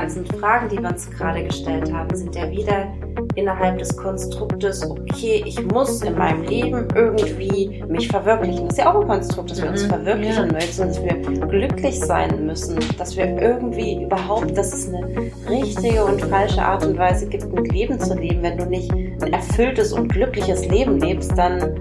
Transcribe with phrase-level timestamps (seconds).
[0.00, 2.88] ganzen Fragen, die wir uns gerade gestellt haben, sind ja wieder
[3.34, 8.66] innerhalb des Konstruktes, okay, ich muss in meinem Leben irgendwie mich verwirklichen.
[8.66, 10.52] Das ist ja auch ein Konstrukt, dass wir uns mhm, verwirklichen ja.
[10.52, 11.14] müssen, dass wir
[11.48, 16.98] glücklich sein müssen, dass wir irgendwie überhaupt, dass es eine richtige und falsche Art und
[16.98, 18.42] Weise gibt, ein Leben zu leben.
[18.42, 21.74] Wenn du nicht ein erfülltes und glückliches Leben lebst, dann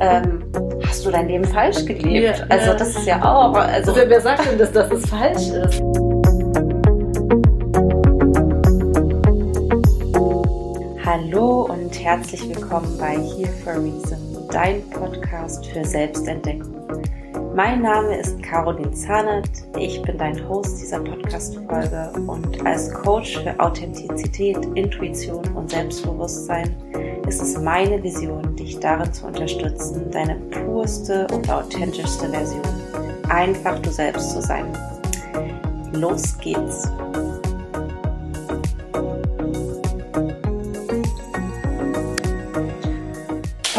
[0.00, 0.42] ähm,
[0.86, 2.38] hast du dein Leben falsch gelebt.
[2.38, 3.54] Ja, also das ist ja auch.
[3.54, 6.09] Also, also wer sagt denn, dass das falsch ist?
[11.22, 14.18] Hallo und herzlich willkommen bei Here for Reason,
[14.50, 16.74] dein Podcast für Selbstentdeckung.
[17.54, 23.60] Mein Name ist Caroline Zahnert, ich bin dein Host dieser Podcast-Folge und als Coach für
[23.60, 26.74] Authentizität, Intuition und Selbstbewusstsein
[27.28, 32.62] ist es meine Vision, dich darin zu unterstützen, deine purste und authentischste Version,
[33.28, 34.72] einfach du selbst zu sein.
[35.92, 36.88] Los geht's!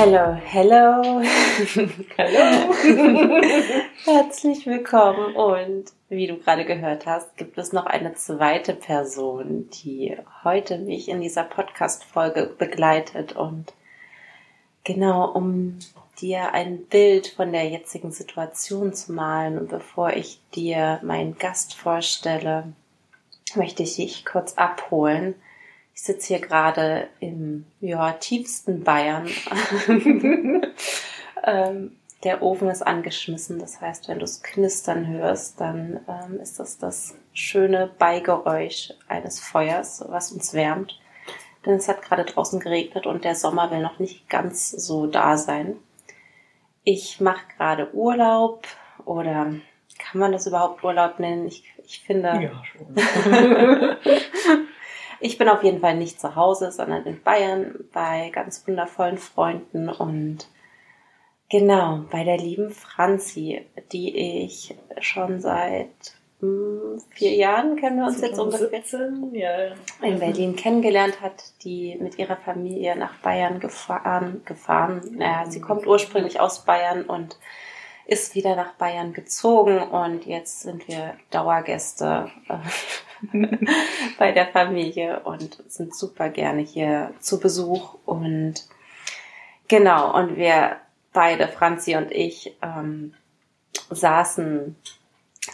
[0.03, 1.21] Hello, hello.
[2.17, 2.73] Hallo.
[4.03, 10.17] Herzlich willkommen und wie du gerade gehört hast, gibt es noch eine zweite Person, die
[10.43, 13.73] heute mich in dieser Podcast-Folge begleitet und
[14.83, 15.77] genau, um
[16.19, 21.75] dir ein Bild von der jetzigen Situation zu malen und bevor ich dir meinen Gast
[21.75, 22.73] vorstelle,
[23.53, 25.35] möchte ich dich kurz abholen
[26.01, 29.29] ich sitze hier gerade im ja, tiefsten Bayern.
[31.43, 36.59] ähm, der Ofen ist angeschmissen, das heißt, wenn du es knistern hörst, dann ähm, ist
[36.59, 40.99] das das schöne Beigeräusch eines Feuers, was uns wärmt.
[41.67, 45.37] Denn es hat gerade draußen geregnet und der Sommer will noch nicht ganz so da
[45.37, 45.75] sein.
[46.83, 48.65] Ich mache gerade Urlaub
[49.05, 49.53] oder
[49.99, 51.45] kann man das überhaupt Urlaub nennen?
[51.45, 52.41] Ich, ich finde.
[52.41, 52.87] Ja, schon.
[55.21, 59.87] Ich bin auf jeden Fall nicht zu Hause, sondern in Bayern bei ganz wundervollen Freunden
[59.87, 60.47] und
[61.49, 65.89] genau bei der lieben Franzi, die ich schon seit
[66.39, 68.81] hm, vier Jahren kennen wir uns jetzt ungefähr
[69.31, 69.75] ja.
[70.01, 75.01] in Berlin kennengelernt hat, die mit ihrer Familie nach Bayern gefahren, gefahren.
[75.17, 77.37] Naja, sie kommt ursprünglich aus Bayern und
[78.11, 82.29] ist wieder nach Bayern gezogen und jetzt sind wir Dauergäste
[84.19, 87.95] bei der Familie und sind super gerne hier zu Besuch.
[88.05, 88.67] Und
[89.69, 90.75] genau, und wir
[91.13, 93.13] beide, Franzi und ich, ähm,
[93.89, 94.75] saßen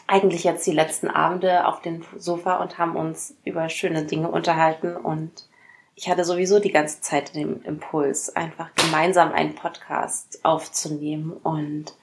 [0.07, 4.95] eigentlich jetzt die letzten Abende auf dem Sofa und haben uns über schöne Dinge unterhalten
[4.95, 5.47] und
[5.94, 11.94] ich hatte sowieso die ganze Zeit den Impuls, einfach gemeinsam einen Podcast aufzunehmen und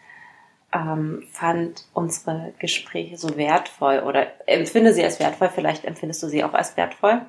[0.75, 6.43] ähm, fand unsere Gespräche so wertvoll oder empfinde sie als wertvoll, vielleicht empfindest du sie
[6.43, 7.23] auch als wertvoll.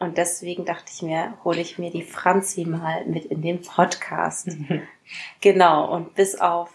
[0.00, 4.48] Und deswegen dachte ich mir, hole ich mir die Franzi mal mit in den Podcast.
[5.40, 6.70] genau, und bis auf,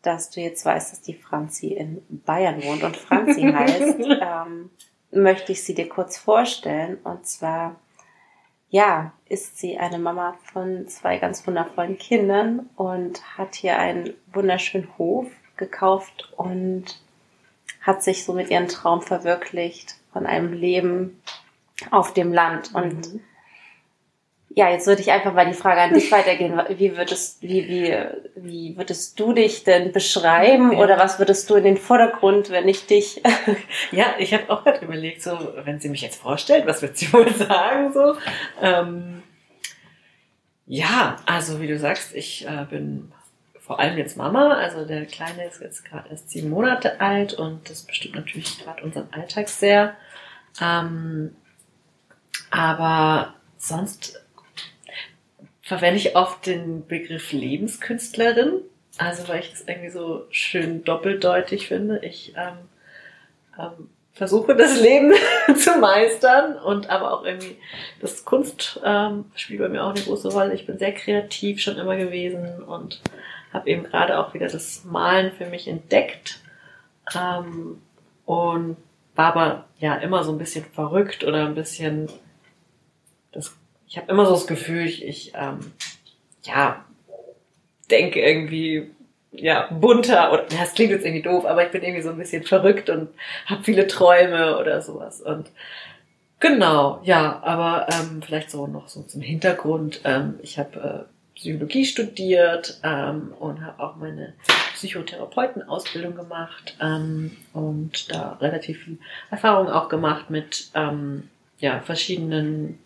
[0.00, 4.70] dass du jetzt weißt, dass die Franzi in Bayern wohnt und Franzi heißt, ähm,
[5.12, 6.96] möchte ich sie dir kurz vorstellen.
[7.04, 7.76] Und zwar,
[8.70, 14.88] ja, ist sie eine Mama von zwei ganz wundervollen Kindern und hat hier einen wunderschönen
[14.96, 15.26] Hof
[15.62, 16.84] gekauft und
[17.80, 21.22] hat sich so mit ihrem Traum verwirklicht von einem Leben
[21.90, 22.74] auf dem Land.
[22.74, 23.20] Und mhm.
[24.50, 26.60] ja, jetzt würde ich einfach mal die Frage an dich weitergehen.
[26.76, 27.96] Wie würdest, wie, wie,
[28.36, 30.72] wie würdest du dich denn beschreiben?
[30.72, 30.78] Ja.
[30.78, 33.22] Oder was würdest du in den Vordergrund, wenn ich dich.
[33.90, 37.12] ja, ich habe auch gerade überlegt, so, wenn sie mich jetzt vorstellt, was wird sie
[37.12, 37.92] wohl sagen?
[37.92, 38.16] So.
[38.60, 39.22] Ähm,
[40.66, 43.12] ja, also wie du sagst, ich äh, bin
[43.62, 44.54] vor allem jetzt Mama.
[44.54, 48.82] Also der Kleine ist jetzt gerade erst sieben Monate alt und das bestimmt natürlich gerade
[48.82, 49.96] unseren Alltag sehr.
[50.60, 51.34] Ähm,
[52.50, 54.20] aber sonst
[55.62, 58.60] verwende ich oft den Begriff Lebenskünstlerin.
[58.98, 62.00] Also weil ich das irgendwie so schön doppeldeutig finde.
[62.04, 62.68] Ich ähm,
[63.58, 65.14] ähm, versuche das Leben
[65.56, 67.56] zu meistern und aber auch irgendwie
[68.00, 70.52] das Kunst ähm, spielt bei mir auch eine große Rolle.
[70.52, 73.00] Ich bin sehr kreativ schon immer gewesen und
[73.52, 76.40] habe eben gerade auch wieder das Malen für mich entdeckt
[77.14, 77.80] ähm,
[78.24, 78.76] und
[79.14, 82.08] war aber ja immer so ein bisschen verrückt oder ein bisschen
[83.32, 83.54] das
[83.86, 85.72] ich habe immer so das Gefühl ich, ich ähm,
[86.44, 86.84] ja
[87.90, 88.90] denke irgendwie
[89.32, 92.42] ja bunter oder das klingt jetzt irgendwie doof aber ich bin irgendwie so ein bisschen
[92.42, 93.10] verrückt und
[93.46, 95.50] habe viele Träume oder sowas und
[96.42, 100.00] Genau, ja, aber ähm, vielleicht so noch so zum Hintergrund.
[100.02, 104.34] Ähm, ich habe äh, Psychologie studiert ähm, und habe auch meine
[104.74, 108.98] Psychotherapeutenausbildung gemacht ähm, und da relativ viel
[109.30, 112.78] Erfahrung auch gemacht mit ähm, ja, verschiedenen,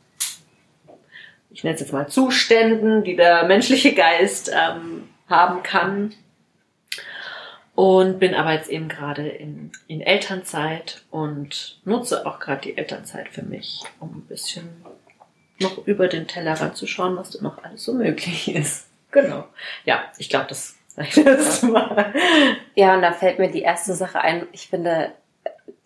[1.51, 6.13] ich nenne es jetzt mal Zuständen, die der menschliche Geist ähm, haben kann.
[7.75, 13.29] Und bin aber jetzt eben gerade in, in Elternzeit und nutze auch gerade die Elternzeit
[13.29, 14.67] für mich, um ein bisschen
[15.61, 18.87] noch über den Tellerrand zu schauen, was da noch alles so möglich ist.
[19.11, 19.47] Genau.
[19.85, 22.13] Ja, ich glaube, das das mal.
[22.75, 24.47] Ja, und da fällt mir die erste Sache ein.
[24.53, 25.13] Ich finde,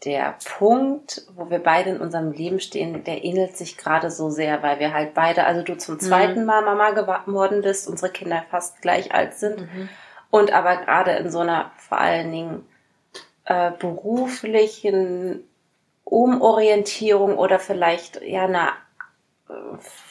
[0.05, 4.63] der Punkt, wo wir beide in unserem Leben stehen, der ähnelt sich gerade so sehr,
[4.63, 6.47] weil wir halt beide, also du zum zweiten mhm.
[6.47, 9.89] Mal Mama geworden bist, unsere Kinder fast gleich alt sind mhm.
[10.31, 12.67] und aber gerade in so einer vor allen Dingen
[13.45, 15.45] äh, beruflichen
[16.05, 18.73] Umorientierung oder vielleicht ja einer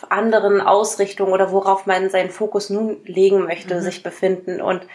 [0.10, 3.82] anderen Ausrichtung oder worauf man seinen Fokus nun legen möchte, mhm.
[3.82, 4.86] sich befinden und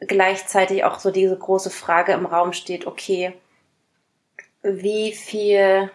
[0.00, 3.34] gleichzeitig auch so diese große Frage im Raum steht, okay,
[4.62, 5.90] wie viel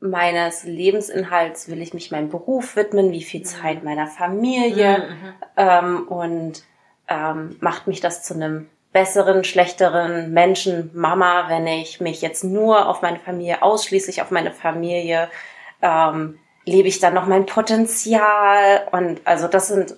[0.00, 3.44] meines Lebensinhalts will ich mich meinem Beruf widmen, wie viel mhm.
[3.44, 5.34] Zeit meiner Familie mhm, mhm.
[5.56, 6.62] ähm, und
[7.08, 12.88] ähm, macht mich das zu einem besseren, schlechteren Menschen, Mama, wenn ich mich jetzt nur
[12.88, 15.28] auf meine Familie, ausschließlich auf meine Familie
[15.82, 16.38] ähm,
[16.68, 18.86] lebe ich dann noch mein Potenzial?
[18.92, 19.96] Und also das sind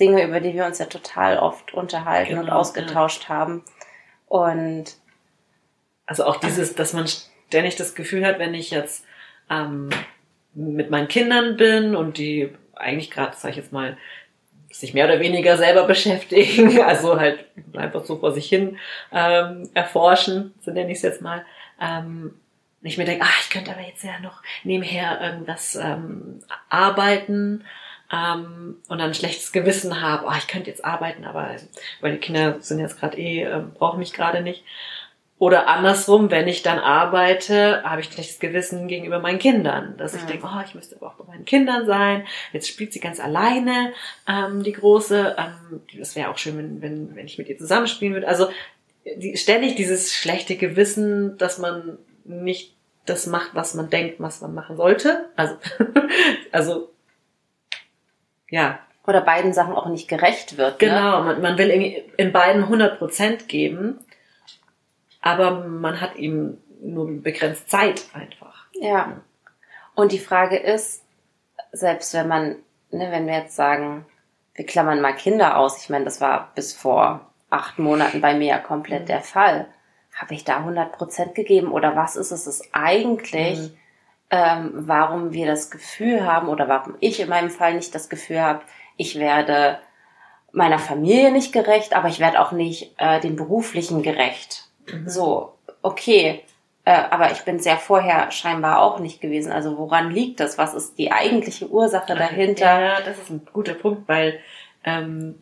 [0.00, 3.36] Dinge, über die wir uns ja total oft unterhalten genau, und ausgetauscht ja.
[3.36, 3.64] haben.
[4.26, 4.96] Und
[6.06, 7.06] also auch dieses, dass man
[7.48, 9.04] ständig das Gefühl hat, wenn ich jetzt
[9.50, 9.90] ähm,
[10.54, 13.96] mit meinen Kindern bin und die eigentlich gerade, sag ich jetzt mal,
[14.70, 18.78] sich mehr oder weniger selber beschäftigen, also halt einfach so vor sich hin
[19.12, 21.44] ähm, erforschen, so nenne ich es jetzt mal,
[21.80, 22.34] ähm,
[22.86, 26.38] und ich mir denke, ach, ich könnte aber jetzt ja noch nebenher irgendwas ähm,
[26.68, 27.64] arbeiten
[28.12, 31.56] ähm, und dann ein schlechtes Gewissen habe, oh, ich könnte jetzt arbeiten, aber
[32.00, 34.62] weil die Kinder sind jetzt gerade eh, äh, brauchen mich gerade nicht.
[35.38, 39.96] Oder andersrum, wenn ich dann arbeite, habe ich schlechtes Gewissen gegenüber meinen Kindern.
[39.96, 40.28] Dass ich ja.
[40.28, 42.24] denke, oh, ich müsste aber auch bei meinen Kindern sein.
[42.52, 43.94] Jetzt spielt sie ganz alleine,
[44.28, 45.34] ähm, die Große.
[45.36, 48.28] Ähm, das wäre auch schön, wenn, wenn, wenn ich mit ihr zusammenspielen würde.
[48.28, 48.48] Also
[49.16, 51.98] die, ständig dieses schlechte Gewissen, dass man
[52.28, 52.75] nicht
[53.06, 55.30] das macht, was man denkt, was man machen sollte.
[55.36, 55.56] Also,
[56.52, 56.90] also
[58.50, 58.78] ja.
[59.06, 60.80] Oder beiden Sachen auch nicht gerecht wird.
[60.80, 60.88] Ne?
[60.88, 61.24] Genau, ne?
[61.24, 64.00] man, man will irgendwie in beiden 100 Prozent geben,
[65.20, 68.66] aber man hat eben nur begrenzt Zeit einfach.
[68.72, 69.20] Ja.
[69.94, 71.04] Und die Frage ist,
[71.72, 72.56] selbst wenn man,
[72.90, 74.04] ne, wenn wir jetzt sagen,
[74.54, 78.48] wir klammern mal Kinder aus, ich meine, das war bis vor acht Monaten bei mir
[78.48, 79.06] ja komplett mhm.
[79.06, 79.66] der Fall
[80.16, 83.76] habe ich da 100 Prozent gegeben oder was ist es, es eigentlich, mhm.
[84.30, 88.40] ähm, warum wir das Gefühl haben oder warum ich in meinem Fall nicht das Gefühl
[88.40, 88.62] habe,
[88.96, 89.78] ich werde
[90.52, 94.68] meiner Familie nicht gerecht, aber ich werde auch nicht äh, dem beruflichen gerecht.
[94.90, 95.08] Mhm.
[95.08, 95.52] So,
[95.82, 96.42] okay,
[96.86, 99.52] äh, aber ich bin sehr vorher scheinbar auch nicht gewesen.
[99.52, 100.56] Also woran liegt das?
[100.56, 102.80] Was ist die eigentliche Ursache dahinter?
[102.80, 104.40] Ja, das ist ein guter Punkt, weil
[104.84, 105.34] ähm,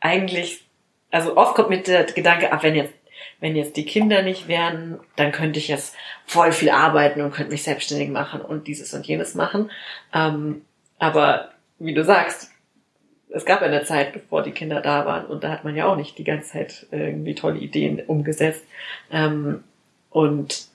[0.00, 0.64] eigentlich,
[1.10, 2.94] also oft kommt mit der Gedanke, ach, wenn jetzt
[3.40, 5.94] wenn jetzt die Kinder nicht wären, dann könnte ich jetzt
[6.26, 9.70] voll viel arbeiten und könnte mich selbstständig machen und dieses und jenes machen.
[10.12, 10.62] Ähm,
[10.98, 12.50] aber wie du sagst,
[13.30, 15.96] es gab eine Zeit, bevor die Kinder da waren und da hat man ja auch
[15.96, 18.64] nicht die ganze Zeit irgendwie tolle Ideen umgesetzt.
[19.10, 19.64] Ähm,
[20.10, 20.66] und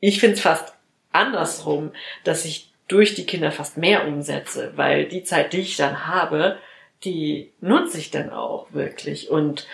[0.00, 0.74] ich finde es fast
[1.12, 1.92] andersrum,
[2.24, 6.58] dass ich durch die Kinder fast mehr umsetze, weil die Zeit, die ich dann habe,
[7.04, 9.30] die nutze ich dann auch wirklich.
[9.30, 9.66] Und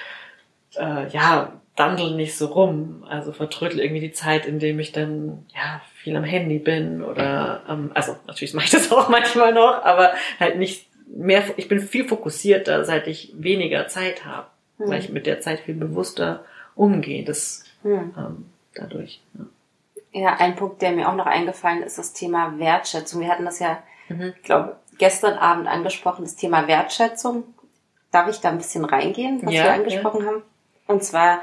[0.76, 5.80] äh, ja, dandel nicht so rum, also vertrödel irgendwie die Zeit, indem ich dann ja
[5.96, 10.12] viel am Handy bin oder ähm, also natürlich mache ich das auch manchmal noch, aber
[10.38, 11.42] halt nicht mehr.
[11.56, 14.46] Ich bin viel fokussierter, seit ich weniger Zeit habe,
[14.78, 14.88] hm.
[14.88, 16.44] weil ich mit der Zeit viel bewusster
[16.76, 17.24] umgehe.
[17.24, 18.14] Das hm.
[18.16, 19.20] ähm, dadurch.
[20.12, 20.20] Ja.
[20.20, 23.20] ja, ein Punkt, der mir auch noch eingefallen ist, das Thema Wertschätzung.
[23.20, 24.32] Wir hatten das ja, mhm.
[24.36, 27.44] ich glaube, gestern Abend angesprochen, das Thema Wertschätzung.
[28.12, 30.26] Darf ich da ein bisschen reingehen, was ja, wir angesprochen ja.
[30.28, 30.42] haben?
[30.86, 31.40] Und zwar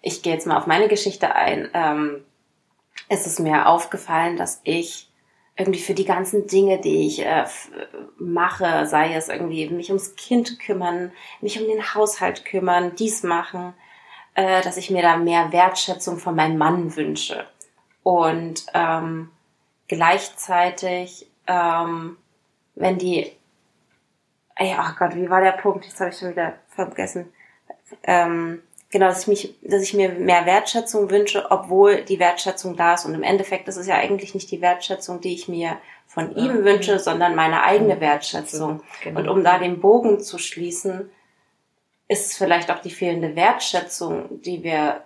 [0.00, 2.24] ich gehe jetzt mal auf meine Geschichte ein, ähm,
[3.08, 5.10] ist es mir aufgefallen, dass ich
[5.56, 7.44] irgendwie für die ganzen Dinge, die ich äh,
[8.18, 13.74] mache, sei es irgendwie mich ums Kind kümmern, mich um den Haushalt kümmern, dies machen,
[14.34, 17.46] äh, dass ich mir da mehr Wertschätzung von meinem Mann wünsche.
[18.04, 19.30] Und ähm,
[19.88, 22.16] gleichzeitig, ähm,
[22.76, 23.32] wenn die,
[24.54, 25.84] ey, oh Gott, wie war der Punkt?
[25.86, 27.32] Jetzt habe ich schon wieder vergessen.
[28.04, 32.94] Ähm, genau, dass ich mich, dass ich mir mehr Wertschätzung wünsche, obwohl die Wertschätzung da
[32.94, 33.04] ist.
[33.04, 36.58] Und im Endeffekt ist es ja eigentlich nicht die Wertschätzung, die ich mir von ihm
[36.58, 36.64] ja.
[36.64, 38.82] wünsche, sondern meine eigene Wertschätzung.
[39.04, 39.20] Genau.
[39.20, 41.10] Und um da den Bogen zu schließen,
[42.08, 45.02] ist es vielleicht auch die fehlende Wertschätzung, die wir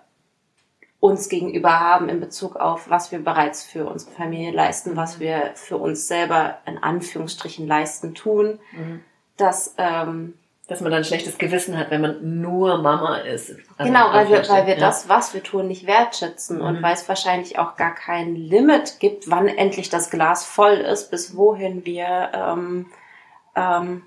[1.01, 5.51] uns gegenüber haben in Bezug auf, was wir bereits für unsere Familie leisten, was wir
[5.55, 9.03] für uns selber in Anführungsstrichen leisten tun, mhm.
[9.35, 10.35] dass ähm,
[10.67, 13.51] dass man dann ein schlechtes Gewissen hat, wenn man nur Mama ist.
[13.77, 14.79] Also genau, weil wir, weil wir ja.
[14.79, 16.63] das, was wir tun, nicht wertschätzen mhm.
[16.63, 21.11] und weil es wahrscheinlich auch gar kein Limit gibt, wann endlich das Glas voll ist,
[21.11, 22.85] bis wohin wir, ähm,
[23.55, 24.03] ähm,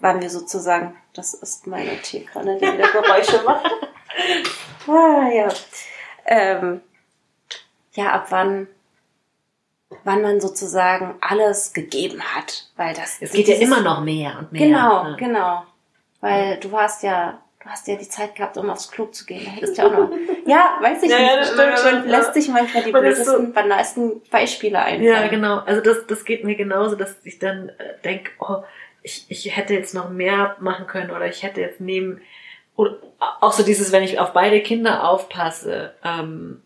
[0.00, 3.70] wann wir sozusagen, das ist meine Teekanne, die wieder Geräusche macht.
[4.88, 5.48] ah, ja.
[6.26, 6.82] Ähm,
[7.94, 8.68] ja, ab wann
[10.04, 14.52] wann man sozusagen alles gegeben hat, weil das es geht ja immer noch mehr und
[14.52, 14.66] mehr.
[14.66, 15.16] Genau, ne?
[15.18, 15.62] genau,
[16.20, 19.44] weil du hast ja du hast ja die Zeit gehabt, um aufs Klo zu gehen.
[19.44, 20.10] Da hättest du ja auch noch.
[20.46, 21.30] Ja, weiß ich ja, nicht.
[21.30, 25.02] Ja, stimmt, man, man lässt sich manchmal die blödesten, so, banalsten Beispiele einfallen.
[25.02, 25.58] Ja, genau.
[25.58, 28.62] Also das, das geht mir genauso, dass ich dann äh, denke, oh,
[29.02, 32.20] ich, ich hätte jetzt noch mehr machen können oder ich hätte jetzt neben
[32.76, 32.96] oder
[33.40, 36.62] auch so dieses, wenn ich auf beide Kinder aufpasse, ähm,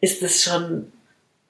[0.00, 0.92] ist es schon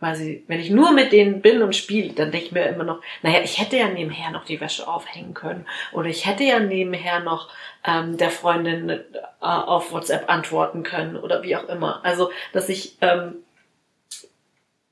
[0.04, 3.00] quasi, wenn ich nur mit denen bin und spiele, dann denke ich mir immer noch,
[3.22, 5.66] naja, ich hätte ja nebenher noch die Wäsche aufhängen können.
[5.92, 7.48] Oder ich hätte ja nebenher noch
[7.86, 9.00] ähm, der Freundin äh,
[9.40, 12.04] auf WhatsApp antworten können oder wie auch immer.
[12.04, 13.36] Also, dass ich ähm,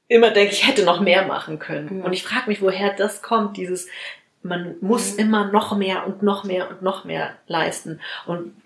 [0.09, 1.99] immer denke, ich hätte noch mehr machen können.
[1.99, 2.05] Mhm.
[2.05, 3.89] Und ich frage mich, woher das kommt, dieses,
[4.43, 5.19] man muss mhm.
[5.19, 8.01] immer noch mehr und noch mehr und noch mehr leisten.
[8.25, 8.57] Und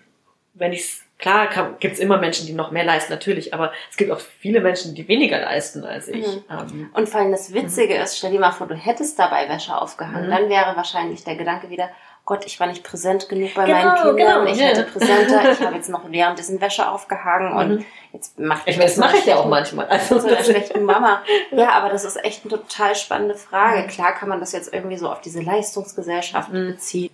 [0.53, 3.97] wenn ich es Klar gibt es immer Menschen, die noch mehr leisten, natürlich, aber es
[3.97, 6.27] gibt auch viele Menschen, die weniger leisten als ich.
[6.27, 6.43] Mhm.
[6.49, 8.01] Ähm, und vor allem das Witzige mhm.
[8.01, 10.31] ist, stell dir mal vor, du hättest dabei Wäsche aufgehangen, mhm.
[10.31, 11.89] dann wäre wahrscheinlich der Gedanke wieder,
[12.23, 14.65] Gott, ich war nicht präsent genug bei genau, meinen Kindern, genau, ich ja.
[14.65, 17.85] hätte präsenter, ich habe jetzt noch währenddessen Wäsche aufgehangen und mhm.
[18.11, 19.87] jetzt mache ich, ich meine, das mache ich ja auch manchmal.
[19.87, 21.23] Also so einer schlechten Mama.
[21.51, 23.83] Ja, aber das ist echt eine total spannende Frage.
[23.83, 23.87] Mhm.
[23.87, 26.73] Klar kann man das jetzt irgendwie so auf diese Leistungsgesellschaft mhm.
[26.73, 27.11] beziehen,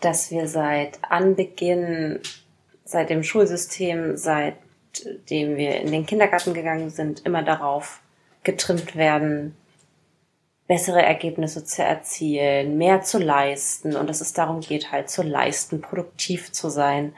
[0.00, 2.20] dass wir seit Anbeginn
[2.88, 8.00] seit dem Schulsystem, seitdem wir in den Kindergarten gegangen sind, immer darauf
[8.44, 9.54] getrimmt werden,
[10.66, 15.82] bessere Ergebnisse zu erzielen, mehr zu leisten und dass es darum geht, halt zu leisten,
[15.82, 17.14] produktiv zu sein.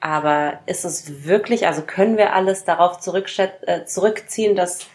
[0.00, 4.86] Aber ist es wirklich, also können wir alles darauf äh, zurückziehen, dass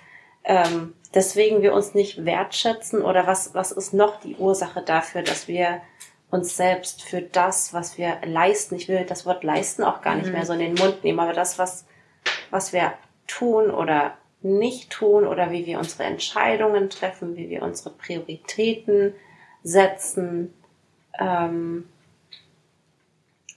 [0.43, 5.47] ähm, deswegen wir uns nicht wertschätzen oder was, was ist noch die Ursache dafür, dass
[5.47, 5.81] wir
[6.31, 8.75] uns selbst für das, was wir leisten.
[8.75, 10.33] Ich will das Wort leisten auch gar nicht mhm.
[10.33, 11.85] mehr so in den Mund nehmen, aber das, was,
[12.51, 12.93] was wir
[13.27, 19.13] tun oder nicht tun oder wie wir unsere Entscheidungen treffen, wie wir unsere Prioritäten
[19.63, 20.53] setzen.
[21.19, 21.89] Ähm,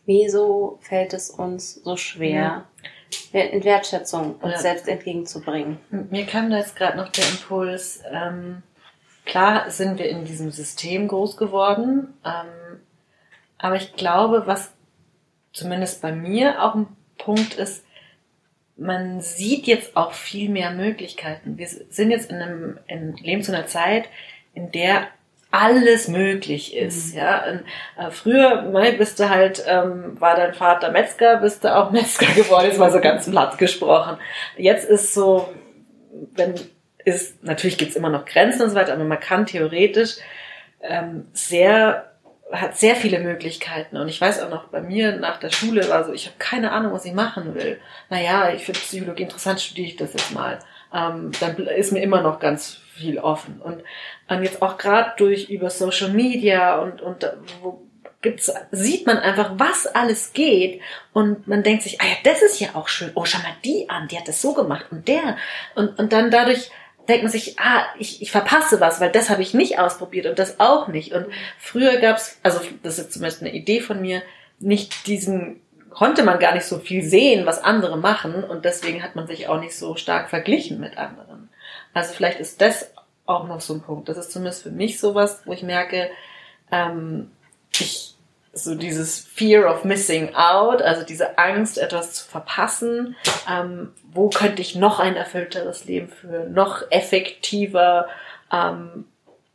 [0.06, 2.66] wieso fällt es uns so schwer,
[3.32, 4.58] in Wertschätzung uns ja.
[4.58, 5.78] selbst entgegenzubringen?
[6.10, 8.62] Mir kam da jetzt gerade noch der Impuls, ähm,
[9.24, 12.61] klar sind wir in diesem System groß geworden, ähm,
[13.62, 14.72] aber ich glaube, was
[15.52, 17.84] zumindest bei mir auch ein Punkt ist,
[18.76, 21.56] man sieht jetzt auch viel mehr Möglichkeiten.
[21.56, 24.08] Wir sind jetzt in einem, in, leben zu einer Zeit,
[24.54, 25.06] in der
[25.52, 27.12] alles möglich ist.
[27.12, 27.18] Mhm.
[27.18, 27.64] Ja, und,
[27.98, 32.34] äh, früher mal bist du halt, ähm, war dein Vater Metzger, bist du auch Metzger
[32.34, 32.66] geworden.
[32.66, 34.18] Jetzt mal so ganz platt gesprochen.
[34.56, 35.52] Jetzt ist so,
[36.34, 36.54] wenn
[37.04, 40.16] ist, natürlich gibt's immer noch Grenzen und so weiter, aber man kann theoretisch
[40.80, 42.11] ähm, sehr
[42.52, 43.96] hat sehr viele Möglichkeiten.
[43.96, 46.72] Und ich weiß auch noch, bei mir nach der Schule war so, ich habe keine
[46.72, 47.80] Ahnung, was ich machen will.
[48.10, 50.58] Naja, ich finde Psychologie interessant, studiere ich das jetzt mal.
[50.94, 53.60] Ähm, dann ist mir immer noch ganz viel offen.
[53.60, 53.82] Und,
[54.28, 57.26] und jetzt auch gerade durch über Social Media und, und
[57.62, 57.82] wo
[58.20, 60.80] gibt's, sieht man einfach, was alles geht.
[61.12, 63.10] Und man denkt sich, ah ja, das ist ja auch schön.
[63.14, 65.36] Oh, schau mal die an, die hat das so gemacht und der.
[65.74, 66.70] Und, und dann dadurch
[67.08, 70.38] denkt man sich, ah, ich, ich verpasse was, weil das habe ich nicht ausprobiert und
[70.38, 71.12] das auch nicht.
[71.12, 71.26] Und
[71.58, 74.22] früher gab's, also das ist zumindest eine Idee von mir,
[74.58, 79.16] nicht diesen, konnte man gar nicht so viel sehen, was andere machen und deswegen hat
[79.16, 81.48] man sich auch nicht so stark verglichen mit anderen.
[81.92, 82.92] Also vielleicht ist das
[83.26, 84.08] auch noch so ein Punkt.
[84.08, 86.10] Das ist zumindest für mich sowas, wo ich merke,
[86.70, 87.30] ähm,
[87.78, 88.14] ich
[88.54, 93.16] so dieses Fear of Missing Out, also diese Angst, etwas zu verpassen.
[93.50, 98.06] Ähm, wo könnte ich noch ein erfüllteres Leben führen, noch effektiver?
[98.52, 99.06] Ähm,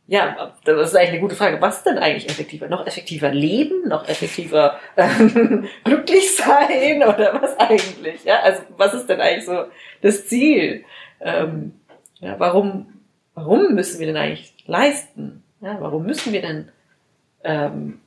[0.06, 1.60] ja, das ist eigentlich eine gute Frage.
[1.60, 2.68] Was denn eigentlich effektiver?
[2.68, 3.88] Noch effektiver leben?
[3.88, 7.02] Noch effektiver ähm, glücklich sein?
[7.02, 8.24] Oder was eigentlich?
[8.24, 9.66] Ja, also was ist denn eigentlich so
[10.00, 10.84] das Ziel?
[11.20, 11.74] Ähm,
[12.20, 13.00] ja, warum,
[13.34, 15.42] warum müssen wir denn eigentlich leisten?
[15.60, 16.70] Ja, warum müssen wir denn
[17.44, 18.00] ähm,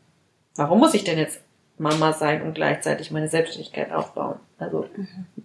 [0.56, 1.42] Warum muss ich denn jetzt
[1.82, 4.40] Mama sein und gleichzeitig meine Selbstständigkeit aufbauen.
[4.60, 4.88] Also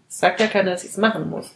[0.08, 1.54] es sagt ja keiner, dass ich es machen muss.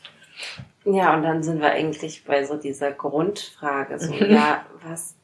[0.85, 5.15] Ja, und dann sind wir eigentlich bei so dieser Grundfrage, so, ja, was,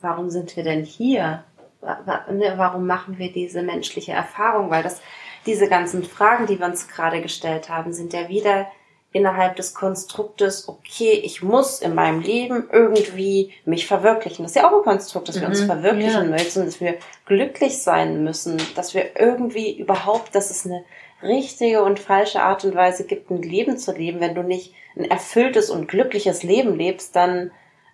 [0.00, 1.44] warum sind wir denn hier?
[1.82, 4.70] Ne, Warum machen wir diese menschliche Erfahrung?
[4.70, 5.02] Weil das,
[5.44, 8.66] diese ganzen Fragen, die wir uns gerade gestellt haben, sind ja wieder
[9.12, 14.42] innerhalb des Konstruktes, okay, ich muss in meinem Leben irgendwie mich verwirklichen.
[14.42, 16.36] Das ist ja auch ein Konstrukt, dass wir uns Mhm, verwirklichen ja.
[16.36, 20.82] müssen, dass wir glücklich sein müssen, dass wir irgendwie überhaupt, dass es eine
[21.22, 24.20] richtige und falsche Art und Weise gibt, ein Leben zu leben.
[24.20, 27.50] Wenn du nicht ein erfülltes und glückliches Leben lebst, dann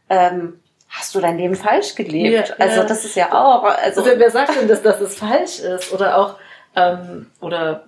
[0.08, 2.48] ähm, hast du dein Leben falsch gelebt.
[2.48, 2.84] Ja, also ja.
[2.84, 5.92] das ist ja auch, also Also wer sagt denn, dass, dass es falsch ist?
[5.92, 6.36] Oder auch,
[6.76, 7.87] ähm, oder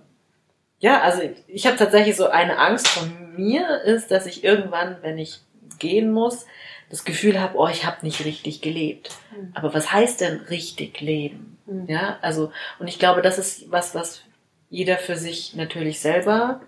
[0.80, 4.96] ja, also ich, ich habe tatsächlich so eine Angst von mir, ist, dass ich irgendwann,
[5.02, 5.40] wenn ich
[5.78, 6.46] gehen muss,
[6.90, 9.10] das Gefühl habe, oh, ich habe nicht richtig gelebt.
[9.30, 9.52] Mhm.
[9.54, 11.58] Aber was heißt denn richtig leben?
[11.66, 11.86] Mhm.
[11.86, 14.22] Ja, also, und ich glaube, das ist was, was
[14.70, 16.60] jeder für sich natürlich selber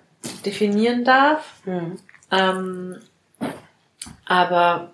[0.44, 1.54] definieren darf.
[1.64, 1.98] Hm.
[2.30, 3.00] Ähm,
[4.24, 4.92] aber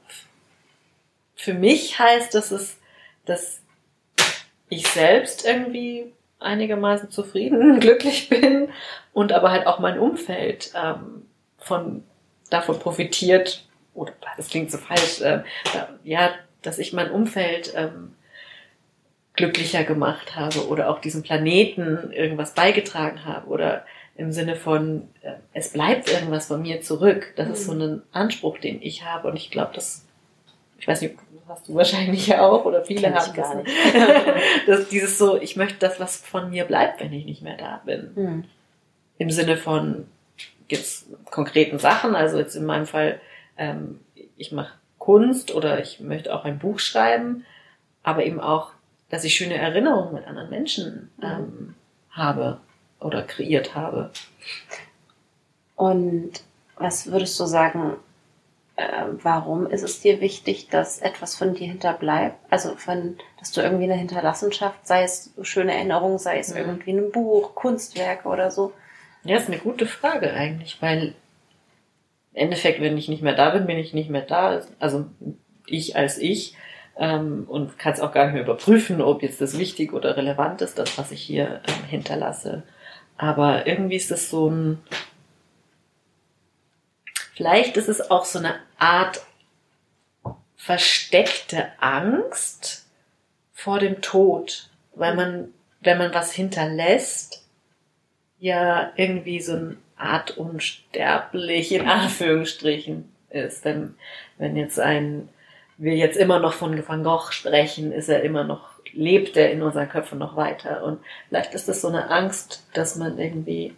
[1.35, 2.79] für mich heißt das, es,
[3.25, 3.61] dass
[4.69, 8.69] ich selbst irgendwie einigermaßen zufrieden, glücklich bin
[9.19, 11.27] und aber halt auch mein Umfeld ähm,
[11.59, 12.05] von
[12.51, 15.41] davon profitiert oder das klingt so falsch, äh,
[16.05, 16.31] ja,
[16.63, 18.15] dass ich mein Umfeld ähm,
[19.33, 23.85] glücklicher gemacht habe oder auch diesem Planeten irgendwas beigetragen habe oder
[24.15, 27.33] im Sinne von, äh, es bleibt irgendwas von mir zurück.
[27.35, 30.07] Das ist so ein Anspruch, den ich habe und ich glaube, das,
[30.79, 31.17] ich weiß nicht,
[31.49, 33.65] hast du wahrscheinlich ja auch oder viele haben gar das.
[33.65, 33.77] nicht.
[34.69, 34.89] das.
[34.91, 38.13] Dieses so, ich möchte das, was von mir bleibt, wenn ich nicht mehr da bin.
[38.15, 38.45] Hm.
[39.19, 40.07] Im Sinne von
[40.69, 43.21] jetzt konkreten Sachen, also jetzt in meinem Fall,
[43.57, 44.01] ähm,
[44.37, 47.45] ich mache Kunst oder ich möchte auch ein Buch schreiben,
[48.03, 48.71] aber eben auch,
[49.11, 51.75] dass ich schöne Erinnerungen mit anderen Menschen ähm,
[52.11, 52.61] habe
[53.01, 54.11] oder kreiert habe.
[55.77, 56.33] Und
[56.77, 57.95] was würdest du sagen,
[58.77, 62.37] äh, warum ist es dir wichtig, dass etwas von dir hinterbleibt?
[62.51, 66.57] Also von, dass du irgendwie eine Hinterlassenschaft, sei es schöne Erinnerungen, sei es Mhm.
[66.57, 68.73] irgendwie ein Buch, Kunstwerke oder so.
[69.29, 71.09] Ja, ist eine gute Frage eigentlich, weil
[72.33, 74.63] im Endeffekt, wenn ich nicht mehr da bin, bin ich nicht mehr da.
[74.79, 75.05] Also
[75.67, 76.57] ich als ich
[76.97, 80.63] ähm, und kann es auch gar nicht mehr überprüfen, ob jetzt das wichtig oder relevant
[80.63, 82.63] ist, das, was ich hier ähm, hinterlasse.
[83.19, 84.79] Aber irgendwie ist das so ein,
[87.35, 89.21] vielleicht ist es auch so eine Art
[90.57, 92.87] versteckte Angst
[93.53, 95.53] vor dem Tod, weil man,
[95.83, 97.45] wenn man was hinterlässt,
[98.41, 103.65] ja irgendwie so eine Art unsterblich in Anführungsstrichen ist.
[103.65, 103.95] Wenn,
[104.39, 105.29] wenn jetzt ein,
[105.77, 109.63] wir jetzt immer noch von Van Gogh sprechen, ist er immer noch, lebt er in
[109.63, 110.85] unseren Köpfen noch weiter.
[110.85, 113.75] Und vielleicht ist das so eine Angst, dass man irgendwie,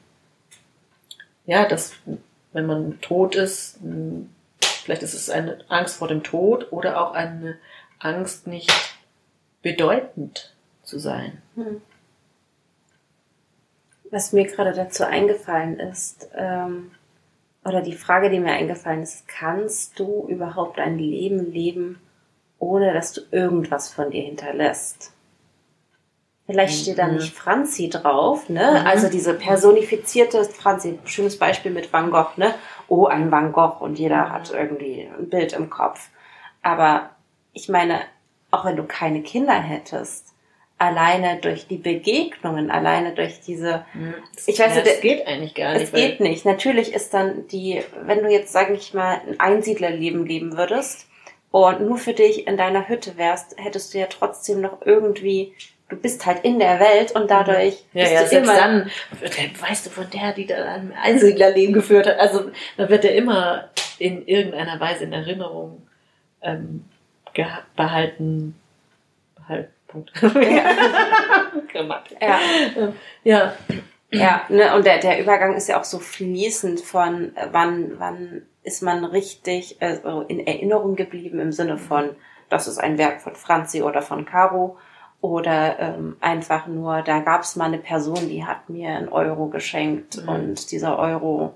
[1.46, 1.94] ja, dass,
[2.53, 3.79] wenn man tot ist,
[4.61, 7.57] vielleicht ist es eine Angst vor dem Tod oder auch eine
[7.99, 8.70] Angst, nicht
[9.62, 11.42] bedeutend zu sein.
[11.55, 11.83] Hm.
[14.11, 16.90] Was mir gerade dazu eingefallen ist, ähm,
[17.64, 22.01] oder die Frage, die mir eingefallen ist, kannst du überhaupt ein Leben leben,
[22.59, 25.12] ohne dass du irgendwas von dir hinterlässt?
[26.46, 27.14] Vielleicht steht da Mhm.
[27.14, 28.81] nicht Franzi drauf, ne?
[28.81, 28.87] Mhm.
[28.87, 32.55] Also diese personifizierte Franzi, schönes Beispiel mit Van Gogh, ne?
[32.88, 34.33] Oh, ein Van Gogh und jeder Mhm.
[34.33, 36.09] hat irgendwie ein Bild im Kopf.
[36.62, 37.11] Aber
[37.53, 38.01] ich meine,
[38.51, 40.35] auch wenn du keine Kinder hättest,
[40.81, 43.85] alleine durch die Begegnungen, alleine durch diese,
[44.47, 45.83] Ich weiß ja, nicht, das geht eigentlich gar nicht.
[45.83, 46.47] es geht nicht.
[46.47, 51.07] Natürlich ist dann die, wenn du jetzt, sage ich mal, ein Einsiedlerleben leben würdest
[51.51, 55.53] und nur für dich in deiner Hütte wärst, hättest du ja trotzdem noch irgendwie,
[55.90, 58.90] du bist halt in der Welt und dadurch Ja, bist ja, du selbst immer, dann,
[59.61, 63.69] weißt du, von der, die da ein Einsiedlerleben geführt hat, also da wird er immer
[63.99, 65.87] in irgendeiner Weise in Erinnerung
[66.40, 66.87] ähm,
[67.77, 68.55] behalten.
[69.90, 70.12] Punkt.
[71.72, 72.18] Grammatik.
[72.20, 72.38] ja,
[73.24, 73.53] Ja,
[74.12, 78.42] ja, ne, und der, der Übergang ist ja auch so fließend von äh, wann, wann
[78.62, 82.11] ist man richtig also in Erinnerung geblieben im Sinne von,
[82.48, 84.76] das ist ein Werk von Franzi oder von Caro
[85.20, 89.46] oder ähm, einfach nur, da gab es mal eine Person, die hat mir einen Euro
[89.46, 90.29] geschenkt Mhm.
[90.29, 91.55] und dieser Euro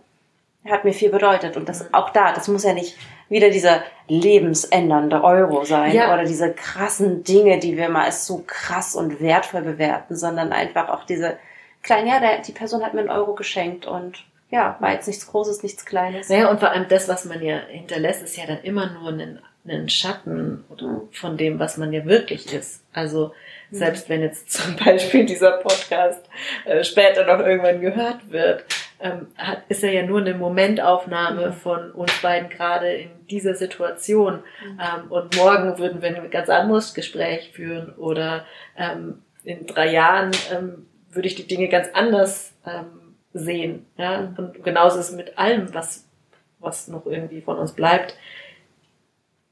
[0.71, 2.97] hat mir viel bedeutet und das auch da, das muss ja nicht
[3.35, 6.15] wieder dieser lebensändernde Euro sein Ja.
[6.15, 10.89] oder diese krassen Dinge, die wir mal als so krass und wertvoll bewerten, sondern einfach
[10.89, 11.37] auch diese
[11.83, 15.27] kleinen, ja, der, die Person hat mir einen Euro geschenkt und ja, war jetzt nichts
[15.27, 16.29] Großes, nichts Kleines.
[16.29, 19.41] Naja, und vor allem das, was man ja hinterlässt, ist ja dann immer nur ein
[19.67, 20.65] einen Schatten
[21.13, 22.85] von dem, was man ja wirklich ist.
[22.93, 23.33] Also
[23.71, 26.23] selbst wenn jetzt zum Beispiel dieser Podcast
[26.67, 28.65] äh, später noch irgendwann gehört wird,
[29.05, 31.53] ähm, hat, ist er ja nur eine Momentaufnahme mhm.
[31.53, 34.43] von uns beiden gerade in dieser Situation.
[34.65, 34.81] Mhm.
[34.81, 40.31] Ähm, und morgen würden wir ein ganz anderes Gespräch führen oder ähm, in drei Jahren
[40.51, 43.85] ähm, würde ich die Dinge ganz anders ähm, sehen.
[43.99, 44.23] Ja?
[44.23, 44.35] Mhm.
[44.39, 46.09] Und genauso ist es mit allem, was,
[46.59, 48.17] was noch irgendwie von uns bleibt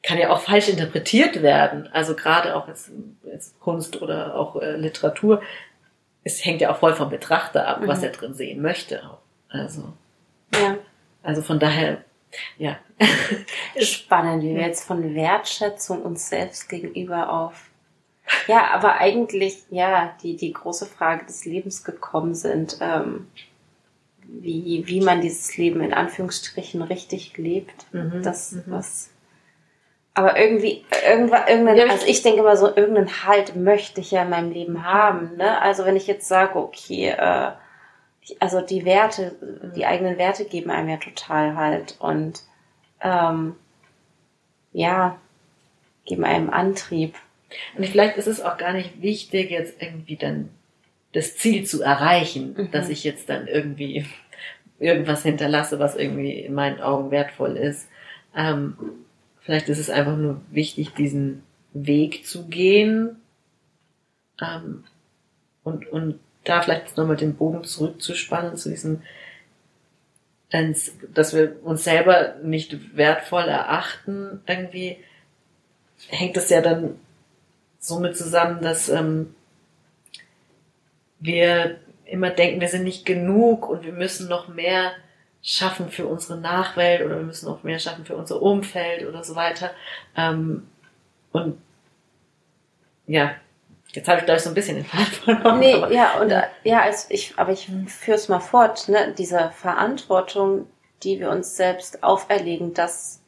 [0.04, 1.88] kann ja auch falsch interpretiert werden.
[1.92, 2.90] Also gerade auch als,
[3.32, 5.40] als Kunst oder auch äh, Literatur.
[6.24, 7.86] Es hängt ja auch voll vom Betrachter ab, mhm.
[7.86, 9.00] was er drin sehen möchte.
[9.52, 9.92] Also,
[10.54, 10.76] ja.
[11.22, 12.04] also von daher,
[12.58, 12.78] ja.
[13.78, 17.70] Spannend, wie wir jetzt von Wertschätzung uns selbst gegenüber auf
[18.46, 23.28] ja, aber eigentlich, ja, die, die große Frage des Lebens gekommen sind, ähm,
[24.24, 27.86] wie, wie man dieses Leben in Anführungsstrichen richtig lebt.
[27.92, 28.62] Mhm, das, mhm.
[28.66, 29.10] was
[30.14, 34.22] aber irgendwie, irgendwann, irgendein, ja, also ich denke immer so, irgendeinen Halt möchte ich ja
[34.22, 35.36] in meinem Leben haben.
[35.38, 35.60] Ne?
[35.62, 37.52] Also wenn ich jetzt sage, okay, äh,
[38.38, 39.36] also die Werte,
[39.74, 42.42] die eigenen Werte geben einem ja total Halt und
[43.00, 43.56] ähm,
[44.72, 45.18] ja,
[46.04, 47.14] geben einem Antrieb.
[47.76, 50.48] Und vielleicht ist es auch gar nicht wichtig, jetzt irgendwie dann
[51.12, 52.70] das Ziel zu erreichen, mhm.
[52.70, 54.06] dass ich jetzt dann irgendwie
[54.78, 57.88] irgendwas hinterlasse, was irgendwie in meinen Augen wertvoll ist.
[58.34, 58.76] Ähm,
[59.42, 63.16] Vielleicht ist es einfach nur wichtig, diesen Weg zu gehen
[64.40, 64.84] ähm,
[65.64, 69.02] und, und da vielleicht nochmal den Bogen zurückzuspannen zu diesem,
[71.14, 74.98] dass wir uns selber nicht wertvoll erachten, irgendwie
[76.08, 76.98] hängt das ja dann
[77.78, 79.34] somit zusammen, dass ähm,
[81.20, 84.92] wir immer denken, wir sind nicht genug und wir müssen noch mehr
[85.42, 89.34] schaffen für unsere Nachwelt oder wir müssen auch mehr schaffen für unser Umfeld oder so
[89.34, 89.70] weiter.
[90.16, 90.68] Ähm,
[91.32, 91.58] und
[93.06, 93.34] ja,
[93.92, 95.58] jetzt habe ich glaube ich so ein bisschen den Faden verloren.
[95.58, 96.32] Nee, aber, ja, und
[96.64, 100.66] ja, also ich, aber ich führe es mal fort, ne, diese Verantwortung,
[101.02, 103.22] die wir uns selbst auferlegen, das,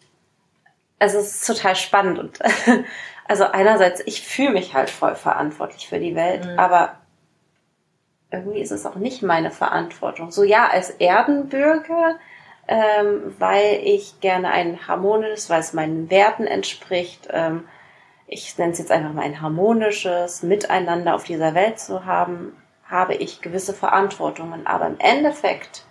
[0.98, 2.38] also es ist total spannend und
[3.28, 6.58] also einerseits, ich fühle mich halt voll verantwortlich für die Welt, mhm.
[6.58, 6.96] aber
[8.30, 10.30] irgendwie ist es auch nicht meine Verantwortung.
[10.30, 12.18] So ja, als Erdenbürger,
[12.66, 17.68] ähm, weil ich gerne ein harmonisches, weil es meinen Werten entspricht, ähm,
[18.26, 22.56] ich nenne es jetzt einfach mal ein harmonisches Miteinander auf dieser Welt zu haben,
[22.88, 24.66] habe ich gewisse Verantwortungen.
[24.66, 25.84] Aber im Endeffekt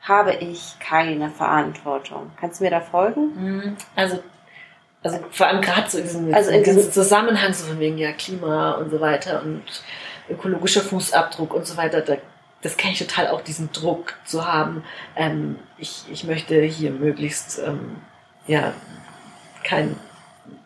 [0.00, 2.30] habe ich keine Verantwortung.
[2.40, 3.32] Kannst du mir da folgen?
[3.34, 3.76] Mhm.
[3.94, 4.22] Also,
[5.02, 8.12] also vor allem gerade so in diesem, also in diesem Zusammenhang so von wegen ja
[8.12, 9.62] Klima und so weiter und
[10.28, 12.16] ökologischer Fußabdruck und so weiter, da,
[12.62, 14.84] das kenne ich total auch, diesen Druck zu haben.
[15.16, 17.96] Ähm, ich, ich möchte hier möglichst, ähm,
[18.46, 18.72] ja,
[19.62, 19.96] kein,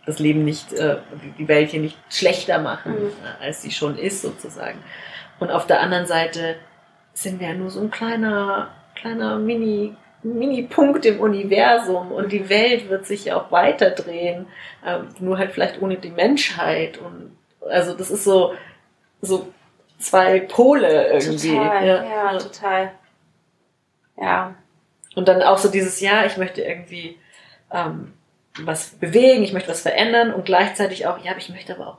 [0.07, 0.97] das Leben nicht, äh,
[1.39, 3.13] die Welt hier nicht schlechter machen, mhm.
[3.41, 4.79] Äh, als sie schon ist, sozusagen.
[5.39, 6.57] Und auf der anderen Seite
[7.15, 12.89] sind wir ja nur so ein kleiner, kleiner Mini, Mini-Punkt im Universum und die Welt
[12.89, 14.47] wird sich ja auch weiterdrehen,
[14.87, 17.37] ähm, nur halt vielleicht ohne die Menschheit und
[17.69, 18.55] also das ist so,
[19.21, 19.53] so
[19.99, 21.57] zwei Pole irgendwie.
[21.57, 22.05] Total, ja.
[22.05, 22.93] ja, total.
[24.17, 24.55] Ja.
[25.15, 27.19] Und dann auch so dieses Jahr, ich möchte irgendwie
[27.71, 28.13] ähm,
[28.61, 31.99] was bewegen, ich möchte was verändern und gleichzeitig auch, ja, ich möchte aber auch,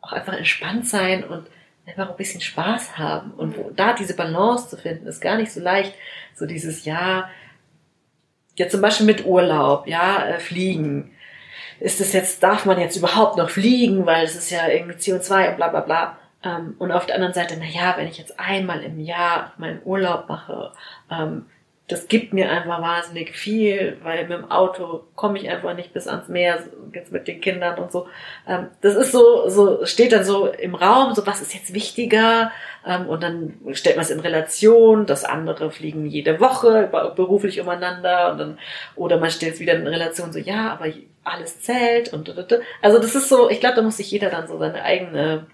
[0.00, 1.46] auch einfach entspannt sein und
[1.86, 3.32] einfach ein bisschen Spaß haben.
[3.32, 5.94] Und wo, da diese Balance zu finden, ist gar nicht so leicht.
[6.34, 7.28] So dieses ja
[8.68, 11.12] zum Beispiel mit Urlaub, ja, äh, fliegen.
[11.80, 15.50] Ist es jetzt, darf man jetzt überhaupt noch fliegen, weil es ist ja irgendwie CO2
[15.50, 16.18] und bla bla bla.
[16.42, 19.80] Ähm, und auf der anderen Seite, na ja, wenn ich jetzt einmal im Jahr meinen
[19.84, 20.72] Urlaub mache,
[21.10, 21.46] ähm,
[21.88, 26.06] das gibt mir einfach wahnsinnig viel, weil mit dem Auto komme ich einfach nicht bis
[26.06, 28.06] ans Meer, jetzt mit den Kindern und so.
[28.46, 32.52] Ähm, das ist so, so, steht dann so im Raum, so was ist jetzt wichtiger?
[32.86, 38.32] Ähm, und dann stellt man es in Relation, das andere fliegen jede Woche beruflich umeinander
[38.32, 38.58] und dann,
[38.94, 40.92] oder man stellt es wieder in Relation, so ja, aber
[41.24, 42.34] alles zählt und,
[42.82, 45.46] also das ist so, ich glaube, da muss sich jeder dann so seine eigene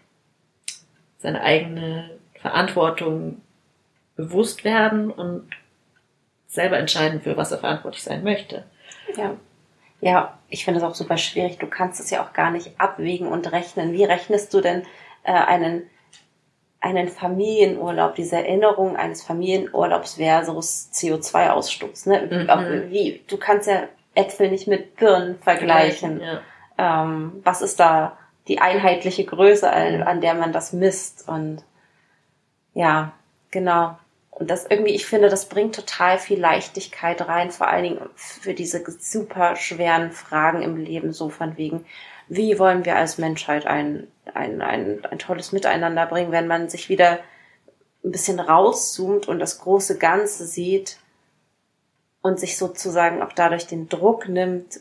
[1.25, 3.41] seine eigene Verantwortung
[4.15, 5.49] bewusst werden und
[6.55, 8.65] selber entscheiden, für was er verantwortlich sein möchte.
[9.17, 9.35] Ja.
[10.01, 11.59] Ja, ich finde es auch super schwierig.
[11.59, 13.93] Du kannst es ja auch gar nicht abwägen und rechnen.
[13.93, 14.83] Wie rechnest du denn
[15.23, 15.89] äh, einen,
[16.81, 22.09] einen Familienurlaub, diese Erinnerung eines Familienurlaubs versus CO2-Ausstoß?
[22.09, 22.47] Ne?
[22.47, 22.91] Mhm.
[22.91, 26.21] Wie, du kannst ja Äpfel nicht mit Birnen vergleichen.
[26.21, 26.41] Ja.
[26.77, 31.29] Ähm, was ist da die einheitliche Größe, an, an der man das misst.
[31.29, 31.63] Und
[32.75, 33.13] ja,
[33.51, 33.99] genau.
[34.37, 38.53] Und das irgendwie, ich finde, das bringt total viel Leichtigkeit rein, vor allen Dingen für
[38.53, 41.87] diese super schweren Fragen im Leben, so von wegen,
[42.29, 46.89] wie wollen wir als Menschheit ein, ein, ein, ein tolles Miteinander bringen, wenn man sich
[46.89, 47.21] wieder
[48.05, 50.99] ein bisschen rauszoomt und das große Ganze sieht
[52.21, 54.81] und sich sozusagen auch dadurch den Druck nimmt,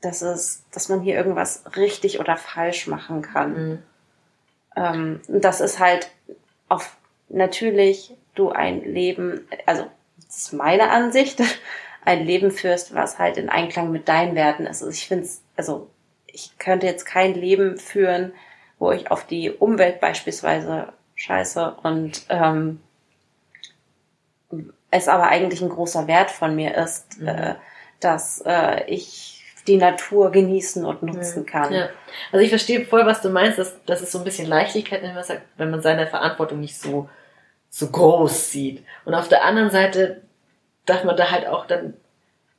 [0.00, 3.52] dass es, dass man hier irgendwas richtig oder falsch machen kann.
[3.52, 3.82] Mhm.
[4.76, 6.08] Ähm, das ist halt
[6.68, 6.96] auf
[7.28, 11.42] natürlich du ein Leben, also das ist meine Ansicht,
[12.04, 14.82] ein Leben führst, was halt in Einklang mit deinen Werten ist.
[14.82, 15.90] Also ich finde es, also
[16.26, 18.32] ich könnte jetzt kein Leben führen,
[18.78, 22.80] wo ich auf die Umwelt beispielsweise scheiße und ähm,
[24.90, 27.28] es aber eigentlich ein großer Wert von mir ist, mhm.
[27.28, 27.54] äh,
[28.00, 31.46] dass äh, ich die Natur genießen und nutzen mhm.
[31.46, 31.72] kann.
[31.72, 31.88] Ja.
[32.30, 35.14] Also ich verstehe voll, was du meinst, dass, dass es so ein bisschen Leichtigkeit, wenn
[35.14, 37.08] man sagt, wenn man seine Verantwortung nicht so
[37.70, 38.84] so groß sieht.
[39.04, 40.22] Und auf der anderen Seite
[40.86, 41.94] darf man da halt auch dann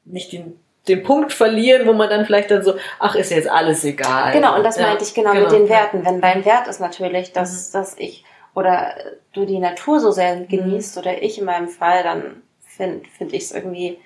[0.05, 3.83] nicht den, den Punkt verlieren, wo man dann vielleicht dann so, ach, ist jetzt alles
[3.83, 4.31] egal.
[4.31, 6.05] Genau, und das ja, meinte ich genau, genau, mit den Werten.
[6.05, 7.73] Wenn dein Wert ist natürlich, dass, mhm.
[7.73, 8.95] dass ich oder
[9.33, 10.47] du die Natur so sehr mhm.
[10.47, 11.01] genießt mhm.
[11.01, 13.99] oder ich in meinem Fall, dann finde find ich es irgendwie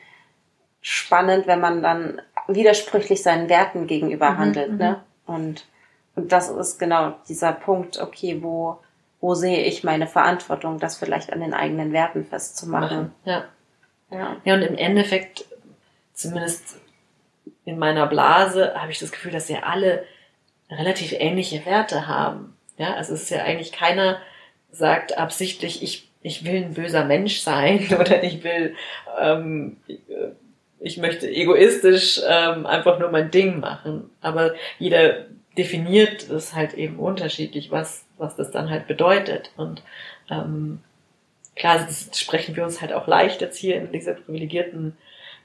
[0.82, 4.38] spannend, wenn man dann widersprüchlich seinen Werten gegenüber mhm.
[4.38, 4.78] handelt.
[4.78, 5.02] Ne?
[5.28, 5.34] Mhm.
[5.34, 5.66] Und,
[6.16, 8.80] und das ist genau dieser Punkt, okay, wo,
[9.22, 13.12] wo sehe ich meine Verantwortung, das vielleicht an den eigenen Werten festzumachen.
[13.24, 13.46] Ja.
[14.12, 14.36] Ja.
[14.44, 15.46] ja, und im Endeffekt,
[16.14, 16.78] zumindest
[17.64, 20.04] in meiner Blase, habe ich das Gefühl, dass wir alle
[20.70, 22.58] relativ ähnliche Werte haben.
[22.78, 24.20] Ja, also es ist ja eigentlich keiner
[24.72, 28.76] sagt absichtlich, ich, ich will ein böser Mensch sein oder ich will,
[29.20, 29.78] ähm,
[30.80, 34.10] ich möchte egoistisch ähm, einfach nur mein Ding machen.
[34.22, 35.26] Aber jeder
[35.58, 39.52] definiert es halt eben unterschiedlich, was, was das dann halt bedeutet.
[39.58, 39.84] Und
[40.30, 40.80] ähm,
[41.56, 44.98] klar, das sprechen wir uns halt auch leicht jetzt hier in dieser privilegierten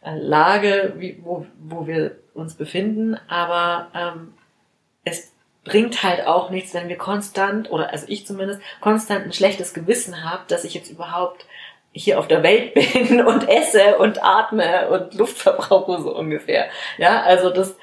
[0.04, 4.34] äh, Lage, wie, wo, wo wir uns befinden, aber ähm,
[5.04, 5.32] es
[5.64, 10.24] bringt halt auch nichts, wenn wir konstant, oder also ich zumindest, konstant ein schlechtes Gewissen
[10.24, 11.44] habe, dass ich jetzt überhaupt
[11.96, 16.68] hier auf der Welt bin und esse und atme und Luft verbrauche so ungefähr.
[16.98, 17.76] Ja, also das,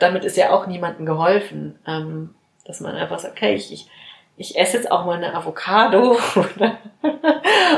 [0.00, 3.88] damit ist ja auch niemandem geholfen, ähm, dass man einfach sagt, okay, ich, ich,
[4.36, 6.78] ich esse jetzt auch mal eine Avocado oder,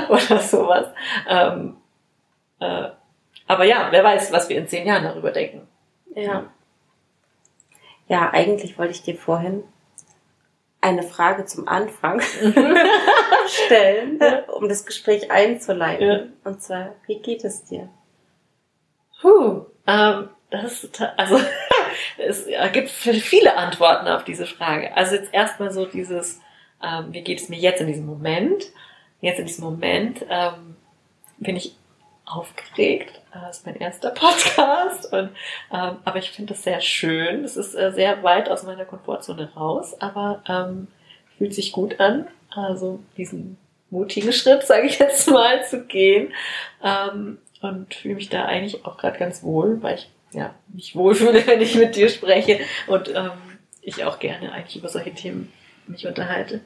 [0.09, 0.87] oder sowas.
[1.29, 1.76] Ähm,
[2.61, 2.88] äh,
[3.46, 5.66] aber ja, wer weiß, was wir in zehn Jahren darüber denken.
[6.14, 6.44] Ja.
[8.09, 9.64] Ja, eigentlich wollte ich dir vorhin
[10.81, 12.21] eine Frage zum Anfang
[13.47, 16.09] stellen, um das Gespräch einzuleiten.
[16.09, 16.51] Ja.
[16.51, 17.88] Und zwar, wie geht es dir?
[19.21, 21.38] Puh, ähm, das ist, also,
[22.19, 24.97] es gibt viele Antworten auf diese Frage.
[24.97, 26.40] Also jetzt erstmal so dieses,
[26.83, 28.64] ähm, wie geht es mir jetzt in diesem Moment?
[29.21, 30.77] Jetzt in diesem Moment ähm,
[31.38, 31.77] bin ich
[32.31, 33.21] aufgeregt.
[33.33, 35.12] Das ist mein erster Podcast.
[35.12, 35.31] Und,
[35.73, 37.45] ähm, aber ich finde das sehr schön.
[37.45, 40.88] Es ist äh, sehr weit aus meiner Komfortzone raus, aber ähm,
[41.38, 42.27] fühlt sich gut an.
[42.51, 43.57] Also diesen
[43.90, 46.33] mutigen Schritt, sage ich jetzt mal, zu gehen.
[46.83, 51.43] Ähm, und fühle mich da eigentlich auch gerade ganz wohl, weil ich ja mich wohlfühle,
[51.47, 53.33] wenn ich mit dir spreche und ähm,
[53.83, 55.53] ich auch gerne eigentlich über solche Themen
[55.87, 56.61] mich unterhalte.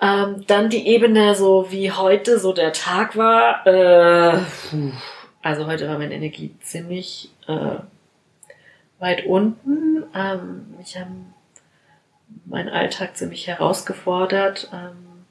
[0.00, 3.66] Ähm, dann die Ebene, so wie heute so der Tag war.
[3.66, 4.38] Äh,
[5.42, 7.76] also heute war meine Energie ziemlich äh,
[8.98, 10.04] weit unten.
[10.14, 11.10] Ähm, ich habe
[12.46, 14.70] meinen Alltag ziemlich herausgefordert.
[14.72, 15.24] Ähm,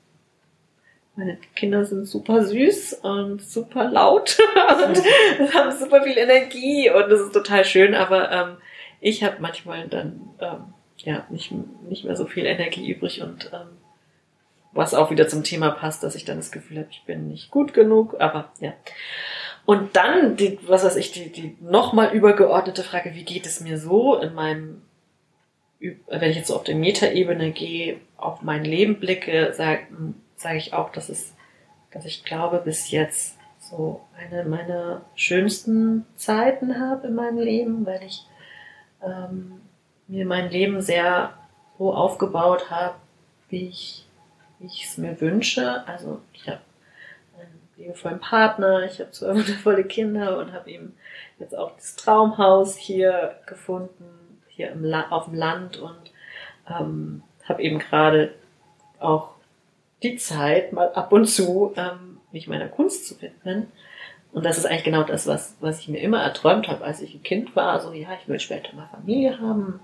[1.16, 5.04] meine Kinder sind super süß und super laut und
[5.54, 8.58] haben super viel Energie und das ist total schön, aber ähm,
[9.00, 11.54] ich habe manchmal dann ähm, ja nicht,
[11.88, 13.68] nicht mehr so viel Energie übrig und ähm,
[14.74, 17.52] was auch wieder zum Thema passt, dass ich dann das Gefühl habe, ich bin nicht
[17.52, 18.74] gut genug, aber ja.
[19.66, 23.78] Und dann, die, was weiß ich, die, die nochmal übergeordnete Frage, wie geht es mir
[23.78, 24.82] so in meinem,
[25.80, 29.88] wenn ich jetzt so auf der Metaebene gehe, auf mein Leben blicke, sage
[30.36, 31.34] sag ich auch, dass es,
[31.92, 38.04] dass ich glaube, bis jetzt so eine meiner schönsten Zeiten habe in meinem Leben, weil
[38.04, 38.26] ich
[39.02, 39.62] ähm,
[40.08, 41.34] mir mein Leben sehr
[41.78, 42.96] so aufgebaut habe,
[43.50, 44.03] wie ich
[44.64, 45.88] ich es mir wünsche.
[45.88, 46.60] Also ich habe
[47.40, 50.96] einen liebevollen Partner, ich habe zwei wundervolle Kinder und habe eben
[51.40, 56.12] jetzt auch das Traumhaus hier gefunden, hier im La auf dem Land und
[56.70, 58.34] ähm, habe eben gerade
[59.00, 59.30] auch
[60.02, 63.72] die Zeit, mal ab und zu ähm, mich meiner Kunst zu widmen.
[64.32, 67.14] Und das ist eigentlich genau das, was, was ich mir immer erträumt habe, als ich
[67.14, 67.80] ein Kind war.
[67.80, 69.80] So, ja, ich will später mal Familie haben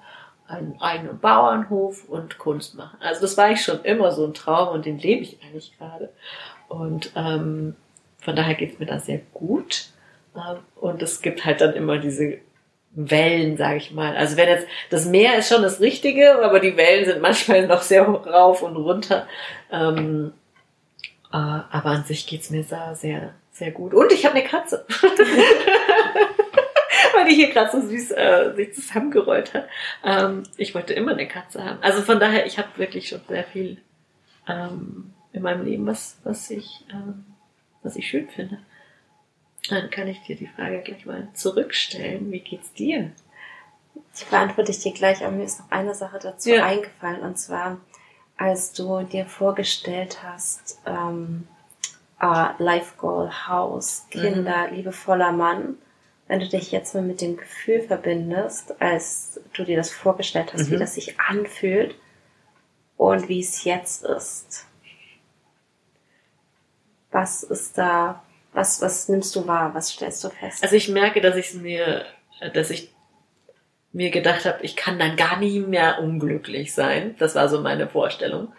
[0.49, 2.97] einen eigenen Bauernhof und Kunst machen.
[3.01, 6.09] Also das war ich schon immer so ein Traum und den lebe ich eigentlich gerade.
[6.67, 7.75] Und ähm,
[8.19, 9.89] von daher geht es mir da sehr gut.
[10.35, 12.39] Ähm, und es gibt halt dann immer diese
[12.91, 14.17] Wellen, sage ich mal.
[14.17, 17.83] Also wenn jetzt das Meer ist schon das Richtige, aber die Wellen sind manchmal noch
[17.83, 19.27] sehr rauf und runter.
[19.71, 20.33] Ähm,
[21.31, 23.93] äh, aber an sich geht's mir da sehr, sehr gut.
[23.93, 24.85] Und ich habe eine Katze.
[27.29, 29.67] Die hier gerade so süß äh, sich zusammengerollt hat.
[30.03, 31.79] Ähm, ich wollte immer eine Katze haben.
[31.81, 33.77] Also von daher, ich habe wirklich schon sehr viel
[34.47, 37.25] ähm, in meinem Leben, was, was ich, ähm,
[37.83, 38.59] was ich schön finde.
[39.69, 42.31] Dann kann ich dir die Frage gleich mal zurückstellen.
[42.31, 43.11] Wie geht's dir?
[43.95, 46.65] Die beantworte ich dir gleich, aber mir ist noch eine Sache dazu ja.
[46.65, 47.21] eingefallen.
[47.21, 47.79] Und zwar,
[48.37, 51.47] als du dir vorgestellt hast, ähm,
[52.21, 54.75] uh, Life Goal, Haus, Kinder, mhm.
[54.75, 55.77] liebevoller Mann,
[56.29, 60.69] wenn du dich jetzt mal mit dem Gefühl verbindest, als du dir das vorgestellt hast,
[60.69, 60.71] mhm.
[60.71, 61.95] wie das sich anfühlt
[62.95, 64.65] und wie es jetzt ist.
[67.11, 69.73] Was ist da was, was nimmst du wahr?
[69.73, 70.63] Was stellst du fest?
[70.63, 72.05] Also ich merke, dass ich mir,
[72.53, 72.93] dass ich
[73.91, 77.15] mir gedacht habe, ich kann dann gar nie mehr unglücklich sein.
[77.19, 78.53] Das war so meine Vorstellung.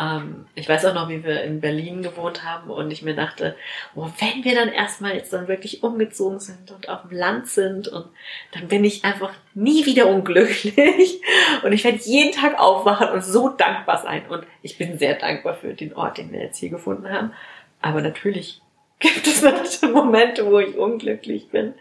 [0.00, 3.54] Ähm, ich weiß auch noch, wie wir in Berlin gewohnt haben und ich mir dachte,
[3.94, 7.88] oh, wenn wir dann erstmal jetzt dann wirklich umgezogen sind und auf dem Land sind
[7.88, 8.06] und
[8.52, 11.20] dann bin ich einfach nie wieder unglücklich
[11.62, 15.54] und ich werde jeden Tag aufwachen und so dankbar sein und ich bin sehr dankbar
[15.54, 17.32] für den Ort, den wir jetzt hier gefunden haben.
[17.82, 18.62] Aber natürlich
[19.00, 21.74] gibt es manche Momente, wo ich unglücklich bin.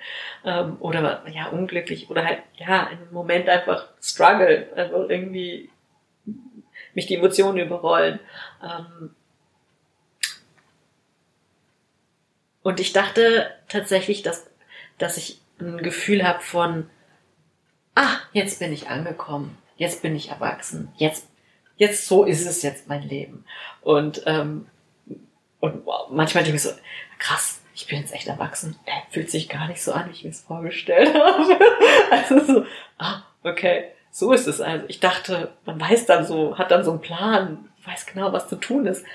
[0.45, 5.69] Ähm, oder ja, unglücklich oder halt, ja, einen Moment einfach struggle, einfach irgendwie
[6.93, 8.19] mich die Emotionen überrollen.
[8.63, 9.15] Ähm,
[12.63, 14.47] und ich dachte tatsächlich, dass,
[14.97, 16.89] dass ich ein Gefühl habe von,
[17.95, 21.27] ah, jetzt bin ich angekommen, jetzt bin ich erwachsen, jetzt,
[21.77, 23.45] jetzt so ist es jetzt mein Leben.
[23.81, 24.67] Und ähm,
[25.59, 26.71] und wow, manchmal denke ich so,
[27.17, 28.77] krass, ich bin jetzt echt erwachsen.
[28.85, 31.59] Er fühlt sich gar nicht so an, wie ich mir es vorgestellt habe.
[32.11, 32.65] Also so,
[32.97, 34.61] ah, okay, so ist es.
[34.61, 38.47] Also ich dachte, man weiß dann so, hat dann so einen Plan, weiß genau, was
[38.47, 39.05] zu tun ist.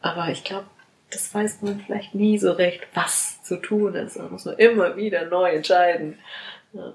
[0.00, 0.66] Aber ich glaube,
[1.10, 4.16] das weiß man vielleicht nie so recht, was zu tun ist.
[4.16, 6.18] Man muss nur immer wieder neu entscheiden.
[6.72, 6.94] Ja.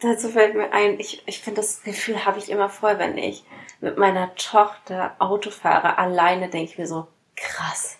[0.00, 3.44] Dazu fällt mir ein, ich, ich finde, das Gefühl habe ich immer voll, wenn ich
[3.80, 5.98] mit meiner Tochter Auto fahre.
[5.98, 7.06] Alleine denke ich mir so,
[7.36, 7.98] krass,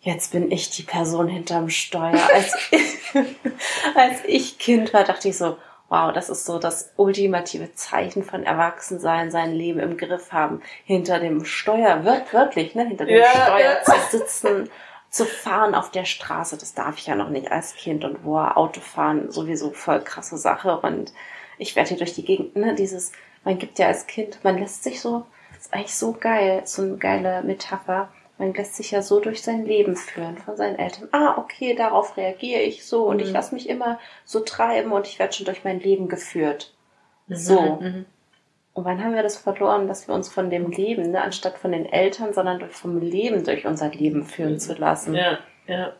[0.00, 2.18] jetzt bin ich die Person hinterm Steuer.
[2.32, 2.52] Als,
[3.94, 5.56] als ich Kind war, dachte ich so,
[5.88, 11.20] wow, das ist so das ultimative Zeichen von Erwachsensein, sein Leben im Griff haben, hinter
[11.20, 13.82] dem Steuer, wird wörtlich, ne, hinter dem ja, Steuer ja.
[13.82, 14.70] zu sitzen,
[15.10, 16.58] zu fahren auf der Straße.
[16.58, 20.80] Das darf ich ja noch nicht als Kind und wo Autofahren sowieso voll krasse Sache
[20.80, 21.12] und
[21.58, 23.12] ich werde hier durch die Gegend, ne, dieses,
[23.44, 25.24] man gibt ja als Kind, man lässt sich so,
[25.58, 29.64] ist eigentlich so geil, so eine geile Metapher man lässt sich ja so durch sein
[29.64, 31.08] Leben führen von seinen Eltern.
[31.12, 33.22] Ah, okay, darauf reagiere ich so und mhm.
[33.22, 36.74] ich lasse mich immer so treiben und ich werde schon durch mein Leben geführt.
[37.28, 37.36] Mhm.
[37.36, 37.60] So.
[37.80, 38.06] Mhm.
[38.74, 41.72] Und wann haben wir das verloren, dass wir uns von dem Leben, ne, anstatt von
[41.72, 45.14] den Eltern, sondern durch, vom Leben durch unser Leben führen zu lassen?
[45.14, 45.94] Ja, ja.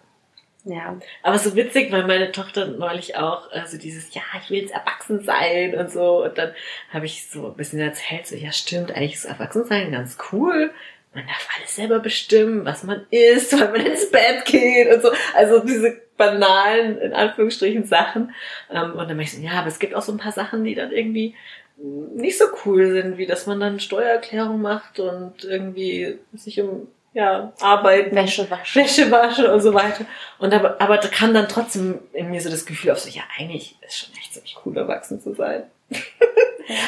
[0.68, 0.98] Ja.
[1.22, 5.22] Aber so witzig, weil meine Tochter neulich auch, also dieses, ja, ich will jetzt erwachsen
[5.22, 6.24] sein und so.
[6.24, 6.52] Und dann
[6.92, 10.72] habe ich so ein bisschen erzählt, so, ja, stimmt, eigentlich ist Erwachsensein ganz cool
[11.16, 15.10] man darf alles selber bestimmen, was man isst, wann man ins Bett geht und so.
[15.34, 18.34] Also diese banalen, in Anführungsstrichen, Sachen.
[18.70, 20.64] Ähm, und dann möchte ich so, ja, aber es gibt auch so ein paar Sachen,
[20.64, 21.34] die dann irgendwie
[21.78, 27.52] nicht so cool sind, wie dass man dann Steuererklärung macht und irgendwie sich um ja,
[27.60, 28.82] arbeiten, Wäsche waschen.
[28.82, 30.04] Wäsche waschen und so weiter.
[30.38, 33.22] Und aber, aber da kam dann trotzdem in mir so das Gefühl auf so, ja,
[33.38, 35.64] eigentlich ist schon echt ziemlich cool, erwachsen zu sein.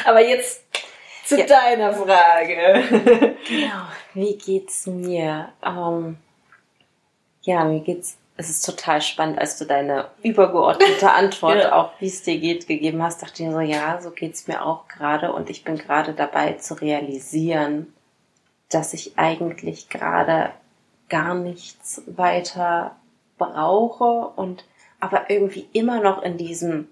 [0.05, 0.68] aber jetzt
[1.29, 1.45] zu ja.
[1.45, 2.83] deiner Frage.
[3.47, 3.85] genau.
[4.15, 5.49] Wie geht's mir?
[5.63, 6.17] Ähm,
[7.43, 8.17] ja, mir geht's.
[8.35, 11.75] Es ist total spannend, als du deine übergeordnete Antwort ja.
[11.75, 13.21] auch, wie es dir geht, gegeben hast.
[13.21, 15.31] Dachte ich so, ja, so geht's mir auch gerade.
[15.33, 17.93] Und ich bin gerade dabei zu realisieren,
[18.69, 20.51] dass ich eigentlich gerade
[21.09, 22.95] gar nichts weiter
[23.37, 24.65] brauche und
[24.99, 26.87] aber irgendwie immer noch in diesem,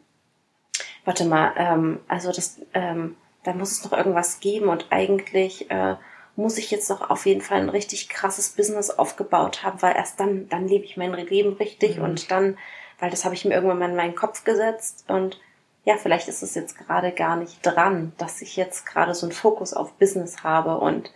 [1.05, 3.15] warte mal, ähm, also das, ähm,
[3.47, 5.95] da muss es noch irgendwas geben und eigentlich äh,
[6.35, 10.19] muss ich jetzt noch auf jeden Fall ein richtig krasses Business aufgebaut haben, weil erst
[10.19, 12.03] dann, dann lebe ich mein Leben richtig mhm.
[12.03, 12.57] und dann,
[12.99, 15.39] weil das habe ich mir irgendwann mal in meinen Kopf gesetzt und
[15.85, 19.31] ja, vielleicht ist es jetzt gerade gar nicht dran, dass ich jetzt gerade so einen
[19.31, 21.13] Fokus auf Business habe und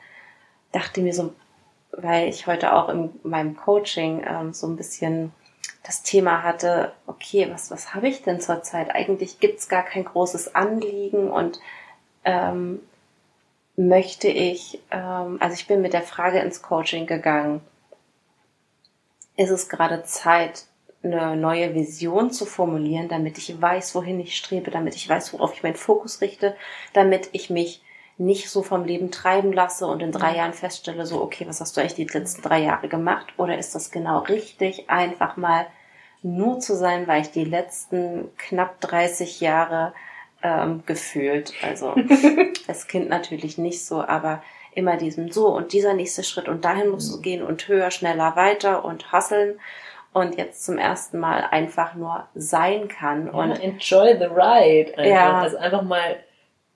[0.71, 1.33] dachte mir so,
[1.91, 5.33] weil ich heute auch in meinem Coaching ähm, so ein bisschen
[5.83, 8.95] das Thema hatte, okay, was, was habe ich denn zurzeit?
[8.95, 11.59] Eigentlich gibt's gar kein großes Anliegen und
[12.23, 12.79] ähm,
[13.75, 17.61] möchte ich, ähm, also ich bin mit der Frage ins Coaching gegangen,
[19.37, 20.65] ist es gerade Zeit,
[21.03, 25.53] eine neue Vision zu formulieren, damit ich weiß, wohin ich strebe, damit ich weiß, worauf
[25.53, 26.55] ich meinen Fokus richte,
[26.93, 27.81] damit ich mich
[28.17, 31.75] nicht so vom Leben treiben lasse und in drei Jahren feststelle, so, okay, was hast
[31.75, 33.33] du eigentlich die letzten drei Jahre gemacht?
[33.37, 35.65] Oder ist das genau richtig, einfach mal
[36.21, 39.93] nur zu sein, weil ich die letzten knapp 30 Jahre
[40.43, 41.95] ähm, gefühlt, also
[42.67, 44.41] als Kind natürlich nicht so, aber
[44.73, 47.21] immer diesem so und dieser nächste Schritt und dahin musst du mhm.
[47.21, 49.59] gehen und höher, schneller, weiter und hasseln
[50.13, 54.97] und jetzt zum ersten Mal einfach nur sein kann ja, und enjoy the ride.
[54.97, 55.05] Einfach.
[55.05, 55.41] Ja.
[55.41, 56.17] Also einfach mal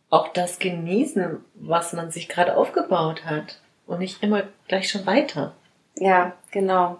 [0.09, 5.53] auch das genießen, was man sich gerade aufgebaut hat und nicht immer gleich schon weiter.
[5.97, 6.97] Ja, genau.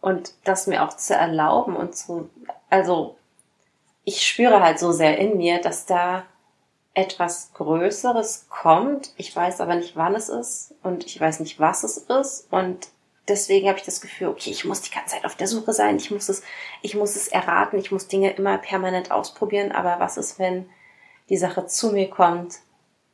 [0.00, 2.30] Und das mir auch zu erlauben und zu,
[2.70, 3.17] also
[4.08, 6.24] ich spüre halt so sehr in mir, dass da
[6.94, 9.12] etwas Größeres kommt.
[9.18, 12.50] Ich weiß aber nicht, wann es ist und ich weiß nicht, was es ist.
[12.50, 12.88] Und
[13.28, 15.98] deswegen habe ich das Gefühl, okay, ich muss die ganze Zeit auf der Suche sein,
[15.98, 16.42] ich muss es,
[16.80, 20.70] ich muss es erraten, ich muss Dinge immer permanent ausprobieren, aber was ist, wenn
[21.28, 22.60] die Sache zu mir kommt,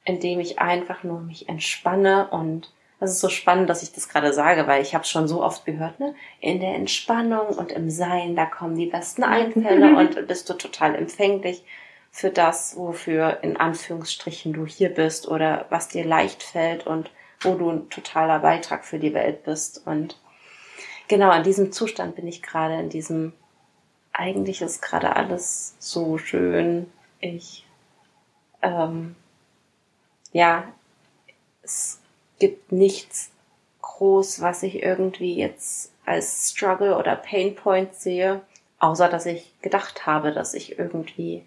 [0.05, 2.72] indem ich einfach nur mich entspanne und
[3.05, 5.42] das ist so spannend, dass ich das gerade sage, weil ich habe es schon so
[5.42, 6.14] oft gehört, ne?
[6.40, 10.94] In der Entspannung und im Sein, da kommen die besten Einfälle und bist du total
[10.94, 11.64] empfänglich
[12.11, 17.55] für das, wofür in Anführungsstrichen du hier bist oder was dir leicht fällt und wo
[17.55, 19.86] du ein totaler Beitrag für die Welt bist.
[19.86, 20.18] Und
[21.09, 23.32] genau in diesem Zustand bin ich gerade, in diesem,
[24.12, 26.90] eigentlich ist gerade alles so schön.
[27.20, 27.66] Ich,
[28.62, 29.16] ähm,
[30.32, 30.64] ja,
[31.62, 32.00] es
[32.45, 33.30] gibt nichts
[33.80, 38.42] groß, was ich irgendwie jetzt als Struggle oder Pain Point sehe,
[38.80, 41.42] außer dass ich gedacht habe, dass ich irgendwie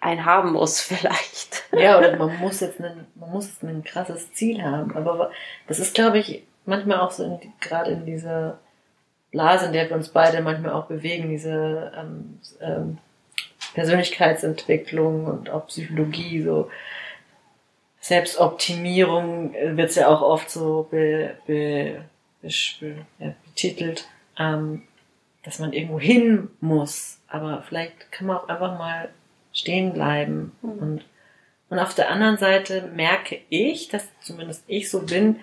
[0.00, 1.64] einen haben muss vielleicht.
[1.72, 4.96] Ja, oder man muss jetzt ein, man muss ein krasses Ziel haben.
[4.96, 5.30] Aber
[5.68, 8.58] das ist, glaube ich, manchmal auch so in, gerade in dieser
[9.32, 12.98] Blase, in der wir uns beide manchmal auch bewegen, diese ähm, ähm,
[13.74, 16.70] Persönlichkeitsentwicklung und auch Psychologie, so
[18.00, 22.02] Selbstoptimierung wird ja auch oft so be, be,
[22.40, 22.48] be,
[23.18, 24.82] ja, betitelt, ähm,
[25.44, 27.20] dass man irgendwo hin muss.
[27.28, 29.10] Aber vielleicht kann man auch einfach mal
[29.52, 30.52] stehen bleiben.
[30.62, 30.70] Mhm.
[30.70, 31.04] Und,
[31.68, 35.36] und auf der anderen Seite merke ich, dass zumindest ich so bin,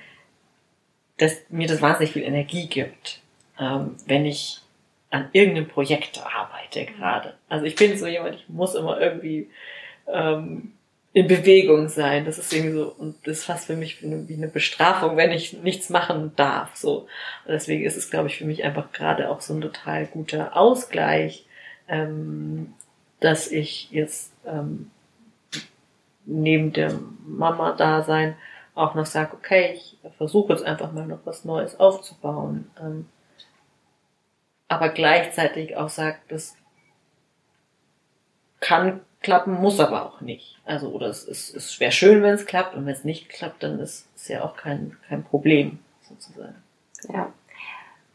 [1.18, 3.22] dass mir das wahnsinnig viel Energie gibt,
[3.60, 4.62] ähm, wenn ich
[5.10, 7.36] an irgendeinem Projekt arbeite gerade.
[7.50, 9.50] Also ich bin so jemand, ich muss immer irgendwie
[10.08, 10.74] ähm,
[11.18, 12.26] in Bewegung sein.
[12.26, 15.52] Das ist irgendwie so, und das ist fast für mich wie eine, Bestrafung, wenn ich
[15.54, 16.76] nichts machen darf.
[16.76, 17.08] So.
[17.46, 20.56] Und deswegen ist es, glaube ich, für mich einfach gerade auch so ein total guter
[20.56, 21.48] Ausgleich,
[21.88, 22.76] ähm,
[23.20, 24.92] dass ich jetzt ähm,
[26.28, 28.36] neben dem Mama-Dasein
[28.76, 32.70] auch noch sage, okay, ich versuche jetzt einfach mal noch was Neues aufzubauen.
[32.80, 33.08] Ähm,
[34.68, 36.56] aber gleichzeitig auch sagt, das
[38.60, 40.58] kann klappen, muss aber auch nicht.
[40.64, 43.62] Also, oder es ist, es wäre schön, wenn es klappt, und wenn es nicht klappt,
[43.62, 46.56] dann ist es ja auch kein, kein Problem, sozusagen.
[47.14, 47.34] Ja.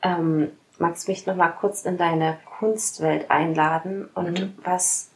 [0.02, 4.58] Ähm, magst du mich noch mal kurz in deine Kunstwelt einladen und mhm.
[4.64, 5.10] was,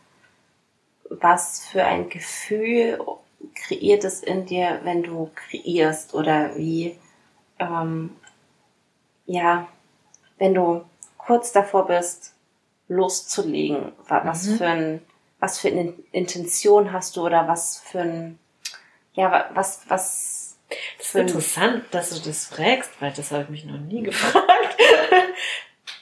[1.09, 2.99] was für ein Gefühl
[3.55, 6.99] kreiert es in dir, wenn du kreierst oder wie,
[7.59, 8.11] ähm,
[9.24, 9.66] ja,
[10.36, 10.84] wenn du
[11.16, 12.34] kurz davor bist,
[12.88, 14.57] loszulegen, was mhm.
[14.57, 15.03] für ein,
[15.47, 18.38] was für eine Intention hast du oder was für ein,
[19.14, 20.59] ja, was, was.
[20.99, 24.76] Das ist interessant, dass du das fragst, weil das habe ich mich noch nie gefragt.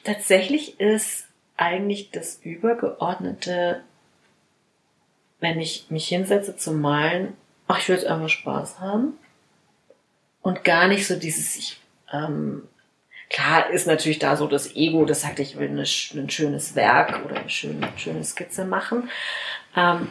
[0.03, 1.25] Tatsächlich ist
[1.57, 3.83] eigentlich das übergeordnete,
[5.41, 7.37] wenn ich mich hinsetze zu malen,
[7.67, 9.13] ach, ich will jetzt einfach Spaß haben.
[10.41, 11.79] Und gar nicht so dieses, ich,
[12.11, 12.67] ähm,
[13.29, 17.25] klar ist natürlich da so das Ego, das sagt, ich will eine, ein schönes Werk
[17.25, 19.09] oder eine schöne, schöne Skizze machen.
[19.75, 20.09] Ähm,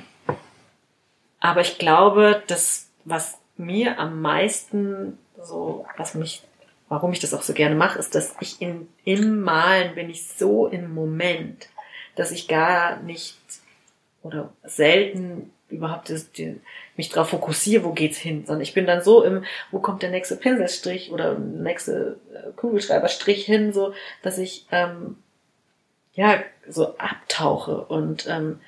[1.40, 6.42] aber ich glaube, das, was mir am meisten so, was mich
[6.88, 10.28] warum ich das auch so gerne mache, ist, dass ich in, im Malen bin ich
[10.28, 11.68] so im Moment,
[12.14, 13.36] dass ich gar nicht
[14.22, 16.60] oder selten überhaupt das, die,
[16.96, 20.10] mich darauf fokussiere, wo geht's hin, sondern ich bin dann so im, wo kommt der
[20.10, 25.16] nächste Pinselstrich oder der nächste äh, Kugelschreiberstrich hin, so, dass ich ähm,
[26.14, 28.60] ja so abtauche und ähm,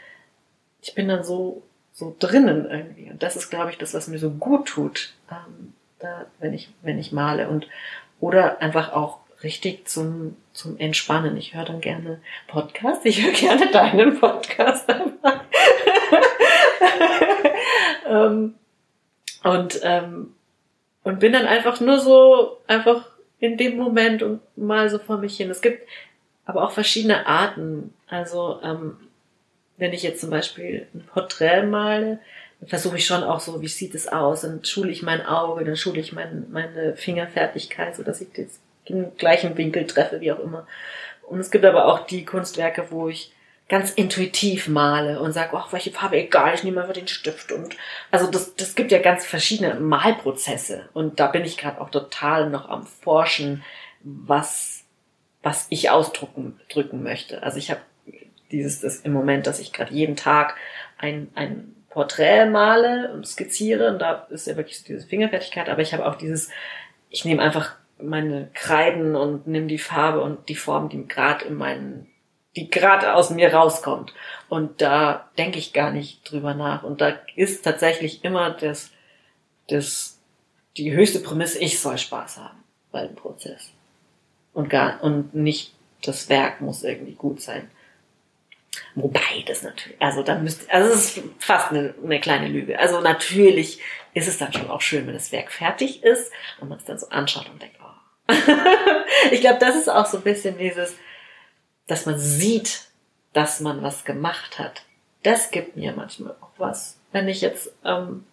[0.83, 4.19] ich bin dann so so drinnen irgendwie und das ist, glaube ich, das, was mir
[4.19, 7.69] so gut tut, ähm, da, wenn ich wenn ich male und
[8.21, 11.37] oder einfach auch richtig zum, zum Entspannen.
[11.37, 13.05] Ich höre dann gerne Podcasts.
[13.05, 14.89] Ich höre gerne deinen Podcast.
[18.09, 18.55] ähm,
[19.43, 20.35] und, ähm,
[21.03, 25.37] und bin dann einfach nur so, einfach in dem Moment und mal so vor mich
[25.37, 25.51] hin.
[25.51, 25.87] Es gibt
[26.47, 27.93] aber auch verschiedene Arten.
[28.09, 28.97] Also ähm,
[29.77, 32.19] wenn ich jetzt zum Beispiel ein Porträt male,
[32.61, 34.41] dann versuche ich schon auch so, wie sieht es aus?
[34.41, 38.61] Dann schule ich mein Auge, dann schule ich mein, meine Fingerfertigkeit, so dass ich das
[38.87, 40.67] im gleichen Winkel treffe, wie auch immer.
[41.23, 43.33] Und es gibt aber auch die Kunstwerke, wo ich
[43.69, 47.77] ganz intuitiv male und sage, ach, welche Farbe, egal, ich nehme einfach den Stift und
[48.11, 52.49] also das, das gibt ja ganz verschiedene Malprozesse und da bin ich gerade auch total
[52.49, 53.65] noch am Forschen,
[54.03, 54.85] was
[55.47, 57.45] was ich ausdrücken drücken möchte.
[57.45, 57.81] Also ich habe
[58.51, 60.57] dieses das im Moment, dass ich gerade jeden Tag
[60.99, 65.93] ein, ein Porträt male und skizziere und da ist ja wirklich diese Fingerfertigkeit, aber ich
[65.93, 66.51] habe auch dieses,
[67.11, 71.55] ich nehme einfach meine Kreiden und nehme die Farbe und die Form, die gerade in
[71.55, 72.09] meinen,
[72.57, 74.15] die gerade aus mir rauskommt.
[74.49, 76.83] Und da denke ich gar nicht drüber nach.
[76.83, 78.91] Und da ist tatsächlich immer das,
[79.69, 80.19] das,
[80.77, 83.71] die höchste Prämisse, ich soll Spaß haben bei dem Prozess
[84.55, 87.71] und gar und nicht das Werk muss irgendwie gut sein.
[88.95, 92.79] Wobei das natürlich, also dann müsste, also es ist fast eine, eine kleine Lüge.
[92.79, 93.81] Also natürlich
[94.15, 96.99] ist es dann schon auch schön, wenn das Werk fertig ist und man es dann
[96.99, 98.33] so anschaut und denkt, oh.
[99.31, 100.95] ich glaube, das ist auch so ein bisschen dieses,
[101.87, 102.89] dass man sieht,
[103.33, 104.83] dass man was gemacht hat.
[105.23, 106.99] Das gibt mir manchmal auch was.
[107.13, 108.25] Wenn ich jetzt ähm,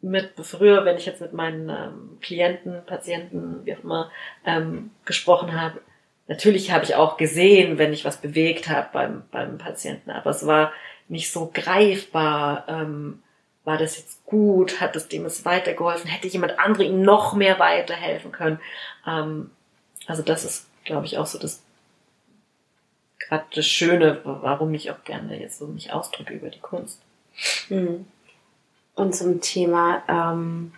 [0.00, 4.10] mit früher, wenn ich jetzt mit meinen ähm, Klienten, Patienten, wie auch immer,
[4.44, 5.80] ähm, gesprochen habe,
[6.28, 10.46] natürlich habe ich auch gesehen, wenn ich was bewegt habe beim, beim Patienten, aber es
[10.46, 10.72] war
[11.08, 12.64] nicht so greifbar.
[12.68, 13.22] Ähm,
[13.64, 14.80] war das jetzt gut?
[14.80, 16.10] Hat es dem es weitergeholfen?
[16.10, 18.60] Hätte jemand andere ihm noch mehr weiterhelfen können?
[19.06, 19.50] Ähm,
[20.06, 21.62] also das ist, glaube ich, auch so das
[23.28, 27.00] gerade das Schöne, warum ich auch gerne jetzt so mich ausdrücke über die Kunst.
[27.68, 28.06] Mhm.
[28.94, 30.72] Und zum Thema, ähm,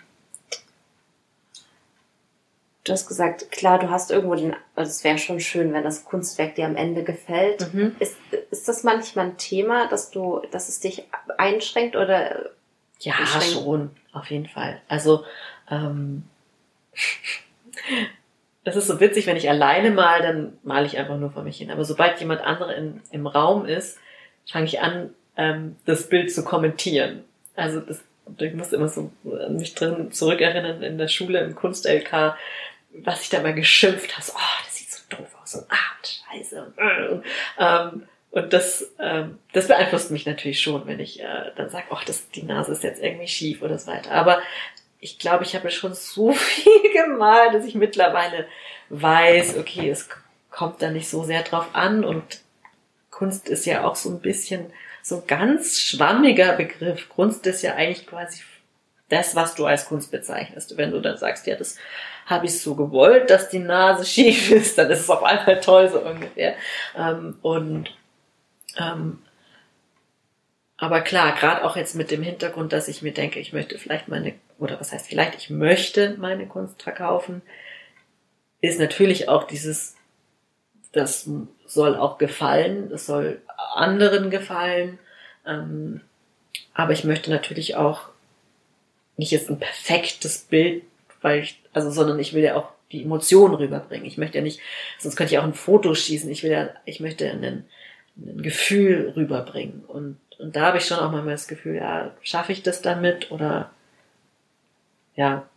[2.84, 6.04] du hast gesagt, klar, du hast irgendwo den, also es wäre schon schön, wenn das
[6.04, 7.72] Kunstwerk dir am Ende gefällt.
[7.74, 7.96] Mhm.
[7.98, 8.16] Ist,
[8.50, 11.04] ist das manchmal ein Thema, dass du, dass es dich
[11.36, 12.50] einschränkt oder?
[13.00, 14.80] Ja, schon, auf jeden Fall.
[14.88, 15.24] Also,
[15.70, 16.24] ähm,
[18.66, 21.58] das ist so witzig, wenn ich alleine mal, dann male ich einfach nur vor mich
[21.58, 21.70] hin.
[21.70, 23.96] Aber sobald jemand andere in, im Raum ist,
[24.50, 27.22] fange ich an, ähm, das Bild zu kommentieren.
[27.54, 28.02] Also das,
[28.40, 32.36] ich muss immer so an mich drin zurückerinnern in der Schule im Kunst-LK,
[33.04, 34.24] was ich da mal geschimpft habe.
[34.24, 36.60] So, oh, das sieht so doof aus und ah, scheiße.
[36.64, 37.20] Und, äh,
[37.60, 42.02] ähm, und das, ähm, das beeinflusst mich natürlich schon, wenn ich äh, dann sage, ach,
[42.02, 44.10] das, die Nase ist jetzt irgendwie schief oder so weiter.
[44.10, 44.42] Aber
[45.00, 48.46] ich glaube, ich habe schon so viel gemalt, dass ich mittlerweile
[48.88, 50.08] weiß, okay, es
[50.50, 52.40] kommt da nicht so sehr drauf an und
[53.10, 54.72] Kunst ist ja auch so ein bisschen
[55.02, 57.08] so ganz schwammiger Begriff.
[57.08, 58.42] Kunst ist ja eigentlich quasi
[59.08, 60.76] das, was du als Kunst bezeichnest.
[60.76, 61.78] Wenn du dann sagst, ja, das
[62.26, 65.88] habe ich so gewollt, dass die Nase schief ist, dann ist es auf einmal toll,
[65.88, 66.56] so ungefähr.
[66.96, 67.94] Ähm, und
[68.78, 69.20] ähm,
[70.76, 74.08] aber klar, gerade auch jetzt mit dem Hintergrund, dass ich mir denke, ich möchte vielleicht
[74.08, 77.42] meine, oder was heißt vielleicht, ich möchte meine Kunst verkaufen,
[78.60, 79.96] ist natürlich auch dieses,
[80.92, 81.28] das
[81.66, 83.40] soll auch gefallen, es soll
[83.74, 84.98] anderen gefallen.
[85.46, 86.00] Ähm,
[86.74, 88.08] aber ich möchte natürlich auch
[89.16, 90.84] nicht jetzt ein perfektes Bild,
[91.22, 94.06] weil ich, also, sondern ich will ja auch die Emotionen rüberbringen.
[94.06, 94.60] Ich möchte ja nicht,
[94.98, 96.30] sonst könnte ich auch ein Foto schießen.
[96.30, 99.84] Ich will ja, ich möchte ein, ein Gefühl rüberbringen.
[99.86, 103.30] Und, und da habe ich schon auch mal das Gefühl, ja, schaffe ich das damit
[103.32, 103.70] oder,
[105.16, 105.48] ja.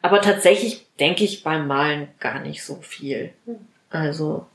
[0.00, 3.32] Aber tatsächlich denke ich beim Malen gar nicht so viel.
[3.46, 3.56] Hm.
[3.90, 4.46] Also,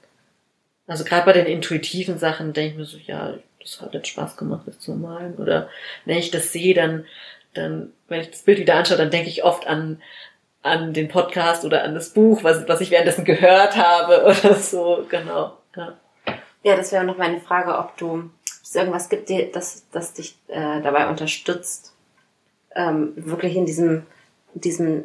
[0.88, 4.38] also gerade bei den intuitiven Sachen denke ich mir so, ja, das hat jetzt Spaß
[4.38, 5.36] gemacht, das zu malen.
[5.36, 5.70] Oder
[6.06, 7.06] wenn ich das sehe, dann,
[7.54, 10.02] dann, wenn ich das Bild wieder anschaue, dann denke ich oft an,
[10.64, 15.06] an den Podcast oder an das Buch, was, was ich währenddessen gehört habe oder so,
[15.10, 15.58] genau.
[15.76, 15.98] Ja,
[16.64, 18.30] ja das wäre noch meine Frage, ob du
[18.62, 21.94] es irgendwas gibt, das, das dich äh, dabei unterstützt,
[22.76, 24.06] ähm, wirklich in diesem,
[24.54, 25.04] diesem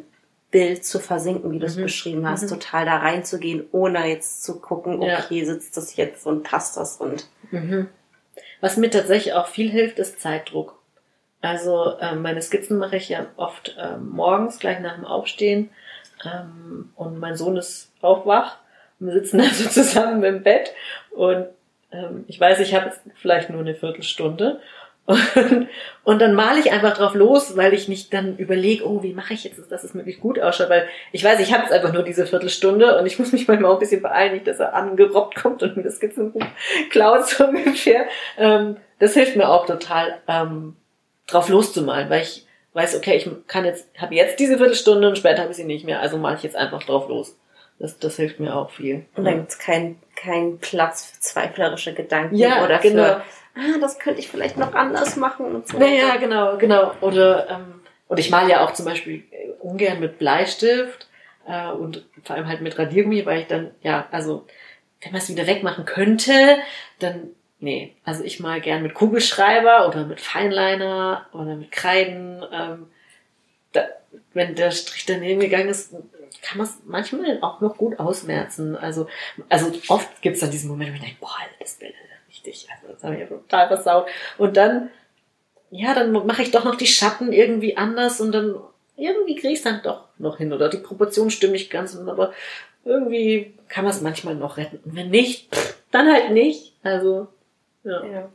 [0.51, 1.83] Bild zu versinken, wie du es mhm.
[1.83, 2.49] beschrieben hast, mhm.
[2.49, 5.45] total da reinzugehen, ohne jetzt zu gucken, okay, ja.
[5.45, 7.27] sitzt das jetzt und passt das und.
[7.51, 7.89] Mhm.
[8.61, 10.79] Was mir tatsächlich auch viel hilft, ist Zeitdruck.
[11.41, 15.69] Also ähm, meine Skizzen mache ich ja oft ähm, morgens, gleich nach dem Aufstehen.
[16.23, 18.59] Ähm, und mein Sohn ist auch wach.
[18.99, 20.71] Und wir sitzen also zusammen im Bett.
[21.11, 21.47] Und
[21.91, 24.61] ähm, ich weiß, ich habe jetzt vielleicht nur eine Viertelstunde.
[25.05, 25.67] Und,
[26.05, 29.33] und dann male ich einfach drauf los, weil ich nicht dann überlege, oh, wie mache
[29.33, 32.03] ich jetzt, dass es möglichst gut ausschaut, weil ich weiß, ich habe jetzt einfach nur
[32.03, 35.35] diese Viertelstunde und ich muss mich manchmal auch ein bisschen beeilen, nicht, dass er angerobbt
[35.35, 36.45] kommt und mir das Skizzenbuch
[36.89, 38.05] klaut so ungefähr.
[38.37, 40.77] Ähm, das hilft mir auch total, ähm,
[41.27, 45.41] drauf loszumalen, weil ich weiß, okay, ich kann jetzt, habe jetzt diese Viertelstunde und später
[45.41, 47.37] habe ich sie nicht mehr, also male ich jetzt einfach drauf los.
[47.79, 49.05] Das, das hilft mir auch viel.
[49.15, 53.03] Und dann gibt's keinen kein Platz für zweiflerische Gedanken Ja, oder genau.
[53.03, 53.21] für,
[53.55, 55.77] ah, das könnte ich vielleicht noch anders machen und so.
[55.77, 56.93] Naja, genau, genau.
[57.01, 61.07] Oder ähm, und ich male ja auch zum Beispiel äh, ungern mit Bleistift
[61.47, 64.45] äh, und vor allem halt mit Radiergummi, weil ich dann, ja, also
[65.01, 66.57] wenn man es wieder wegmachen könnte,
[66.99, 67.29] dann
[67.59, 67.95] nee.
[68.03, 72.43] Also ich mal gern mit Kugelschreiber oder mit Feinliner oder mit Kreiden.
[72.51, 72.87] Ähm,
[73.71, 73.85] da,
[74.33, 75.93] wenn der Strich daneben gegangen ist,
[76.41, 78.75] kann man es manchmal auch noch gut ausmerzen.
[78.75, 79.07] Also,
[79.49, 81.95] also oft gibt es dann diesen Moment, wo ich denke, boah, das Bild
[82.45, 84.07] richtig, also das habe ich total versaut.
[84.37, 84.89] Und dann,
[85.71, 88.55] ja, dann mache ich doch noch die Schatten irgendwie anders und dann
[88.95, 90.53] irgendwie kriege ich es dann doch noch hin.
[90.53, 92.33] Oder die Proportion stimmt nicht ganz, aber
[92.85, 94.79] irgendwie kann man es manchmal noch retten.
[94.85, 95.47] Und wenn nicht,
[95.91, 96.73] dann halt nicht.
[96.83, 97.27] Also,
[97.83, 98.05] ja.
[98.05, 98.29] Ja.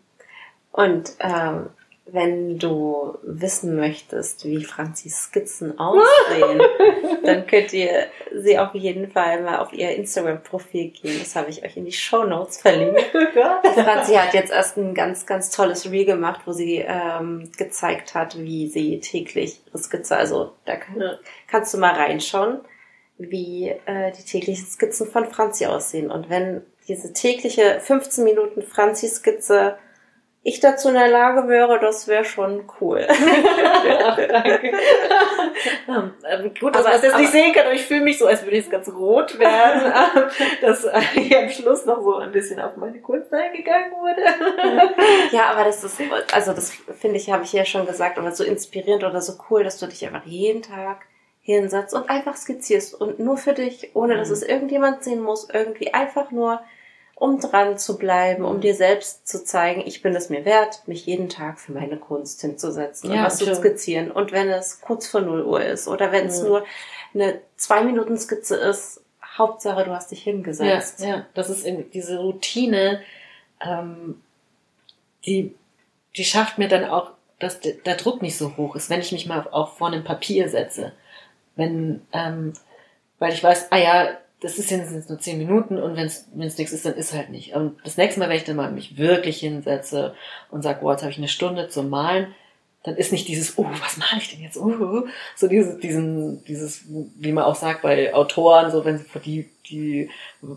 [0.73, 1.71] Und ähm,
[2.13, 6.61] wenn du wissen möchtest, wie Franzis Skizzen aussehen,
[7.25, 11.19] dann könnt ihr sie auf jeden Fall mal auf ihr Instagram-Profil gehen.
[11.19, 13.01] Das habe ich euch in die Show Notes verlinkt.
[13.75, 18.39] Franzi hat jetzt erst ein ganz, ganz tolles Reel gemacht, wo sie ähm, gezeigt hat,
[18.39, 21.19] wie sie täglich ihre Skizze, also da kann, Ja.
[21.47, 22.61] kannst du mal reinschauen,
[23.19, 26.11] wie äh, die täglichen Skizzen von Franzi aussehen.
[26.11, 29.77] Und wenn diese tägliche 15 Minuten Franzi-Skizze
[30.49, 33.07] ich dazu in der Lage wäre, das wäre schon cool.
[34.05, 34.73] Ach, danke.
[35.89, 38.19] Ähm, ähm, gut, dass Aber- man es jetzt nicht sehen kann, aber ich fühle mich
[38.19, 39.93] so, als würde ich jetzt ganz rot werden,
[40.61, 44.23] dass äh, hier am Schluss noch so ein bisschen auf meine Kunst eingegangen wurde.
[45.33, 46.01] Ja, aber das ist,
[46.33, 49.65] also das finde ich, habe ich ja schon gesagt, aber so inspirierend oder so cool,
[49.65, 50.99] dass du dich einfach jeden Tag
[51.43, 54.35] hinsetzt und einfach skizzierst und nur für dich, ohne dass Mhm.
[54.35, 56.61] es irgendjemand sehen muss, irgendwie einfach nur,
[57.21, 58.61] um dran zu bleiben, um Mhm.
[58.61, 62.41] dir selbst zu zeigen, ich bin es mir wert, mich jeden Tag für meine Kunst
[62.43, 63.57] hinzusetzen und Ja, was zu schön.
[63.57, 64.11] skizzieren.
[64.13, 66.49] Und wenn es kurz vor 0 Uhr ist oder wenn es Mhm.
[66.49, 66.65] nur
[67.15, 69.01] eine zwei Minuten Skizze ist,
[69.37, 71.01] Hauptsache du hast dich Ja, hingesetzt.
[71.01, 73.01] ja, das ist diese Routine,
[73.61, 74.23] ähm,
[75.27, 75.55] die,
[76.17, 77.11] die schafft mir dann auch,
[77.41, 80.05] dass der, der Druck nicht so hoch ist, wenn ich mich mal auch vor einem
[80.05, 80.93] Papier setze.
[81.57, 82.53] Wenn, ähm,
[83.19, 84.09] weil ich weiß, ah ja,
[84.41, 87.55] das ist jetzt nur zehn Minuten und wenn es nichts ist, dann ist halt nicht.
[87.55, 90.15] Und das nächste Mal, wenn ich dann mal mich wirklich hinsetze
[90.51, 92.35] und sage, boah, jetzt habe ich eine Stunde zum Malen,
[92.85, 94.57] dann ist nicht dieses, oh, was male ich denn jetzt?
[94.57, 96.85] Uh, so dieses, diesen, dieses,
[97.17, 100.09] wie man auch sagt bei Autoren, so wenn sie vor die, die,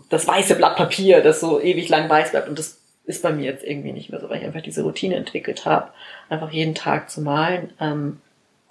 [0.08, 2.48] das weiße Blatt Papier, das so ewig lang weiß bleibt.
[2.48, 5.16] Und das ist bei mir jetzt irgendwie nicht mehr so, weil ich einfach diese Routine
[5.16, 5.90] entwickelt habe,
[6.28, 7.72] einfach jeden Tag zu malen.
[7.80, 8.20] Ähm,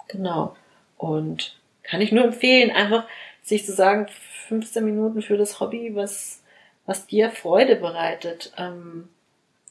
[0.08, 0.56] genau.
[0.96, 3.04] Und kann ich nur empfehlen, einfach
[3.42, 4.06] sich zu sagen,
[4.48, 6.42] 15 Minuten für das Hobby, was,
[6.86, 8.52] was dir Freude bereitet.
[8.56, 9.08] Ähm,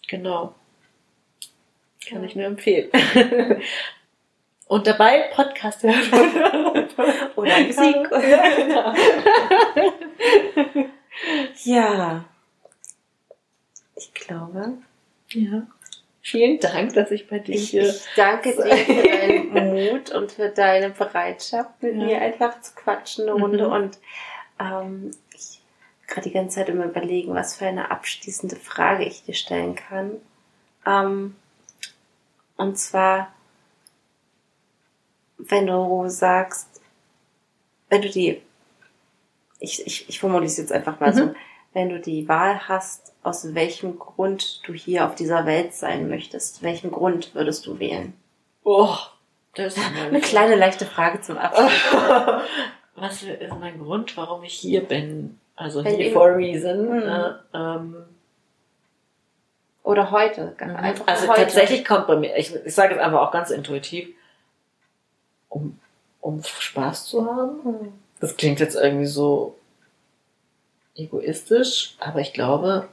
[0.07, 0.55] genau.
[2.07, 2.27] Kann Ja.
[2.27, 2.89] ich nur empfehlen.
[4.67, 6.87] Und dabei Podcast hören.
[7.35, 8.07] Oder Musik.
[8.11, 8.93] Ja, genau.
[11.63, 12.25] Ja.
[13.95, 14.77] Ich glaube.
[15.31, 15.67] ja.
[16.31, 17.89] Vielen Dank, dass ich bei dir Ich, hier.
[17.89, 19.53] ich danke dir für deinen
[19.91, 22.05] Mut und für deine Bereitschaft, mit Ja.
[22.05, 23.67] mir einfach zu quatschen eine Runde.
[23.67, 23.73] Mhm.
[23.73, 23.99] Und
[24.59, 25.61] ähm, ich
[26.07, 30.21] gerade die ganze Zeit immer überlegen, was für eine abschließende Frage ich dir stellen kann.
[30.85, 31.35] Ähm,
[32.55, 33.33] und zwar,
[35.37, 36.67] wenn du sagst,
[37.89, 38.41] wenn du die,
[39.59, 41.17] ich, ich, ich formuliere es jetzt einfach mal Mhm.
[41.17, 41.35] so,
[41.73, 46.63] wenn du die Wahl hast, aus welchem Grund du hier auf dieser Welt sein möchtest,
[46.63, 48.13] welchen Grund würdest du wählen?
[48.63, 48.95] Oh,
[49.55, 51.71] das ist Eine kleine leichte Frage zum Abschluss.
[52.95, 55.39] Was ist mein Grund, warum ich hier bin?
[55.55, 56.85] Also Wenn hier du- for a reason.
[56.89, 57.01] Mhm.
[57.03, 57.95] Äh, ähm,
[59.83, 61.41] Oder heute, ganz einfach also heute.
[61.41, 64.09] tatsächlich kommt bei mir, ich, ich sage es einfach auch ganz intuitiv,
[65.49, 65.79] um,
[66.21, 67.63] um Spaß zu haben.
[67.63, 67.93] Hm.
[68.19, 69.55] Das klingt jetzt irgendwie so
[70.95, 72.87] egoistisch, aber ich glaube,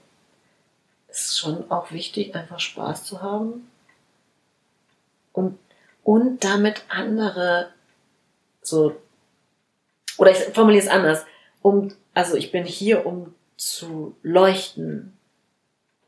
[1.08, 3.70] es ist schon auch wichtig, einfach Spaß zu haben
[5.32, 5.58] und,
[6.04, 7.70] und damit andere
[8.62, 8.96] so,
[10.18, 11.24] oder ich formuliere es anders,
[11.62, 15.16] um, also ich bin hier, um zu leuchten,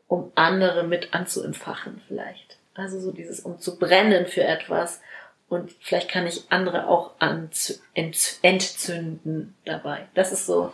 [0.07, 2.59] um andere mit anzuentfachen vielleicht.
[2.75, 5.01] Also so dieses, um zu brennen für etwas
[5.49, 7.13] und vielleicht kann ich andere auch
[7.95, 10.07] entzünden dabei.
[10.15, 10.73] Das ist so,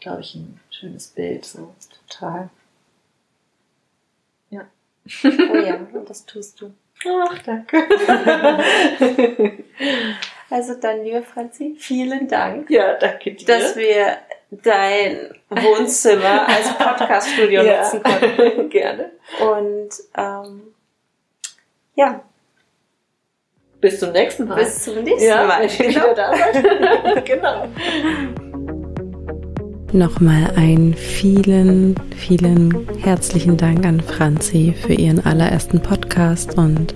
[0.00, 1.44] glaube ich, ein schönes Bild.
[1.44, 1.74] So.
[2.08, 2.50] Total.
[5.24, 6.72] Oh ja, und das tust du.
[7.28, 7.84] Ach, danke.
[10.48, 13.44] Also dann, liebe Franzi, vielen Dank, ja, danke dir.
[13.46, 14.18] dass wir
[14.50, 17.80] dein Wohnzimmer als Podcaststudio Ja.
[17.82, 18.70] nutzen konnten.
[18.70, 19.10] Gerne.
[19.40, 20.62] Und ähm,
[21.96, 22.22] ja,
[23.80, 24.54] Bis zum nächsten Mal.
[24.62, 24.94] bis genau.
[24.96, 25.62] zum nächsten ja, Mal.
[25.62, 27.26] wenn ihr wieder da seid.
[27.26, 27.66] genau.
[29.92, 36.94] Nochmal einen vielen, vielen herzlichen Dank an Franzi für ihren allerersten Podcast und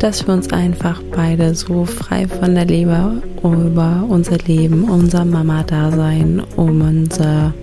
[0.00, 6.42] dass wir uns einfach beide so frei von der Leber über unser Leben, unser Mama-Dasein,
[6.56, 7.54] um unsere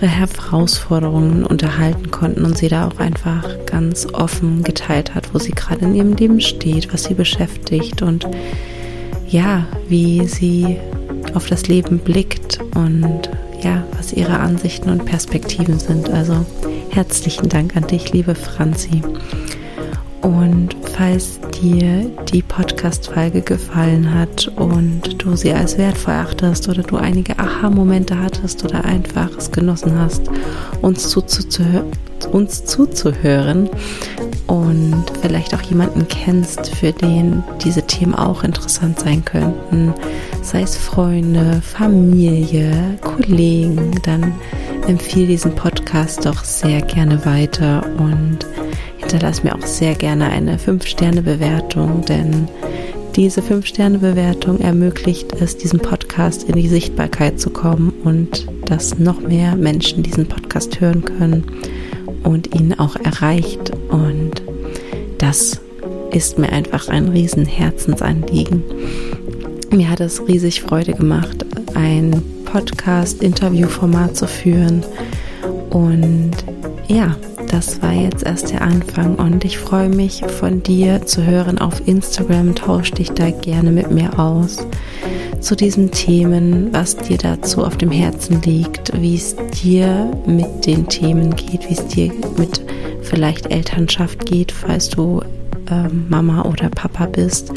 [0.00, 5.84] Herausforderungen unterhalten konnten und sie da auch einfach ganz offen geteilt hat, wo sie gerade
[5.84, 8.26] in ihrem Leben steht, was sie beschäftigt und
[9.28, 10.78] ja, wie sie
[11.34, 13.30] auf das Leben blickt und
[13.62, 16.10] ja, was ihre Ansichten und Perspektiven sind.
[16.10, 16.44] Also
[16.90, 19.02] herzlichen Dank an dich, liebe Franzi.
[20.20, 26.96] Und falls dir die Podcast-Folge gefallen hat und du sie als wertvoll achtest oder du
[26.96, 30.22] einige Aha-Momente hattest oder einfach es genossen hast,
[30.80, 31.90] uns zuzuhören,
[32.32, 33.68] uns zuzuhören
[34.46, 39.94] und vielleicht auch jemanden kennst, für den diese Themen auch interessant sein könnten,
[40.42, 44.34] sei es Freunde, Familie, Kollegen, dann
[44.88, 48.40] empfehle diesen Podcast doch sehr gerne weiter und
[48.98, 52.48] hinterlass mir auch sehr gerne eine 5-Sterne-Bewertung, denn
[53.14, 59.54] diese 5-Sterne-Bewertung ermöglicht es, diesem Podcast in die Sichtbarkeit zu kommen und dass noch mehr
[59.54, 61.44] Menschen diesen Podcast hören können
[62.22, 63.72] und ihn auch erreicht.
[63.90, 64.42] Und
[65.18, 65.60] das
[66.10, 68.62] ist mir einfach ein riesen Herzensanliegen.
[69.70, 74.84] Mir hat es riesig Freude gemacht, ein Podcast-Interview-Format zu führen.
[75.70, 76.32] Und
[76.88, 77.16] ja,
[77.50, 81.86] das war jetzt erst der Anfang und ich freue mich von dir zu hören auf
[81.86, 82.54] Instagram.
[82.54, 84.66] Tausch dich da gerne mit mir aus
[85.42, 90.88] zu diesen Themen, was dir dazu auf dem Herzen liegt, wie es dir mit den
[90.88, 92.62] Themen geht, wie es dir mit
[93.02, 95.20] vielleicht Elternschaft geht, falls du
[95.68, 97.52] äh, Mama oder Papa bist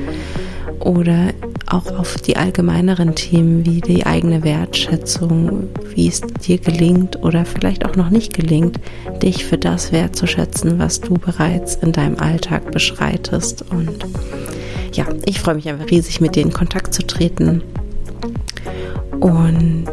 [0.79, 1.29] oder
[1.67, 7.85] auch auf die allgemeineren Themen wie die eigene Wertschätzung, wie es dir gelingt oder vielleicht
[7.85, 8.79] auch noch nicht gelingt,
[9.21, 13.63] dich für das wertzuschätzen, was du bereits in deinem Alltag beschreitest.
[13.71, 14.05] Und
[14.95, 17.61] ja, ich freue mich einfach riesig, mit dir in Kontakt zu treten.
[19.19, 19.85] Und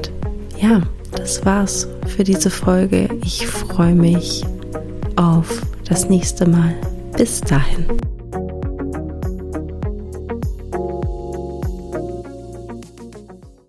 [0.60, 3.08] ja, das war's für diese Folge.
[3.24, 4.44] Ich freue mich
[5.16, 6.74] auf das nächste Mal.
[7.16, 7.84] Bis dahin.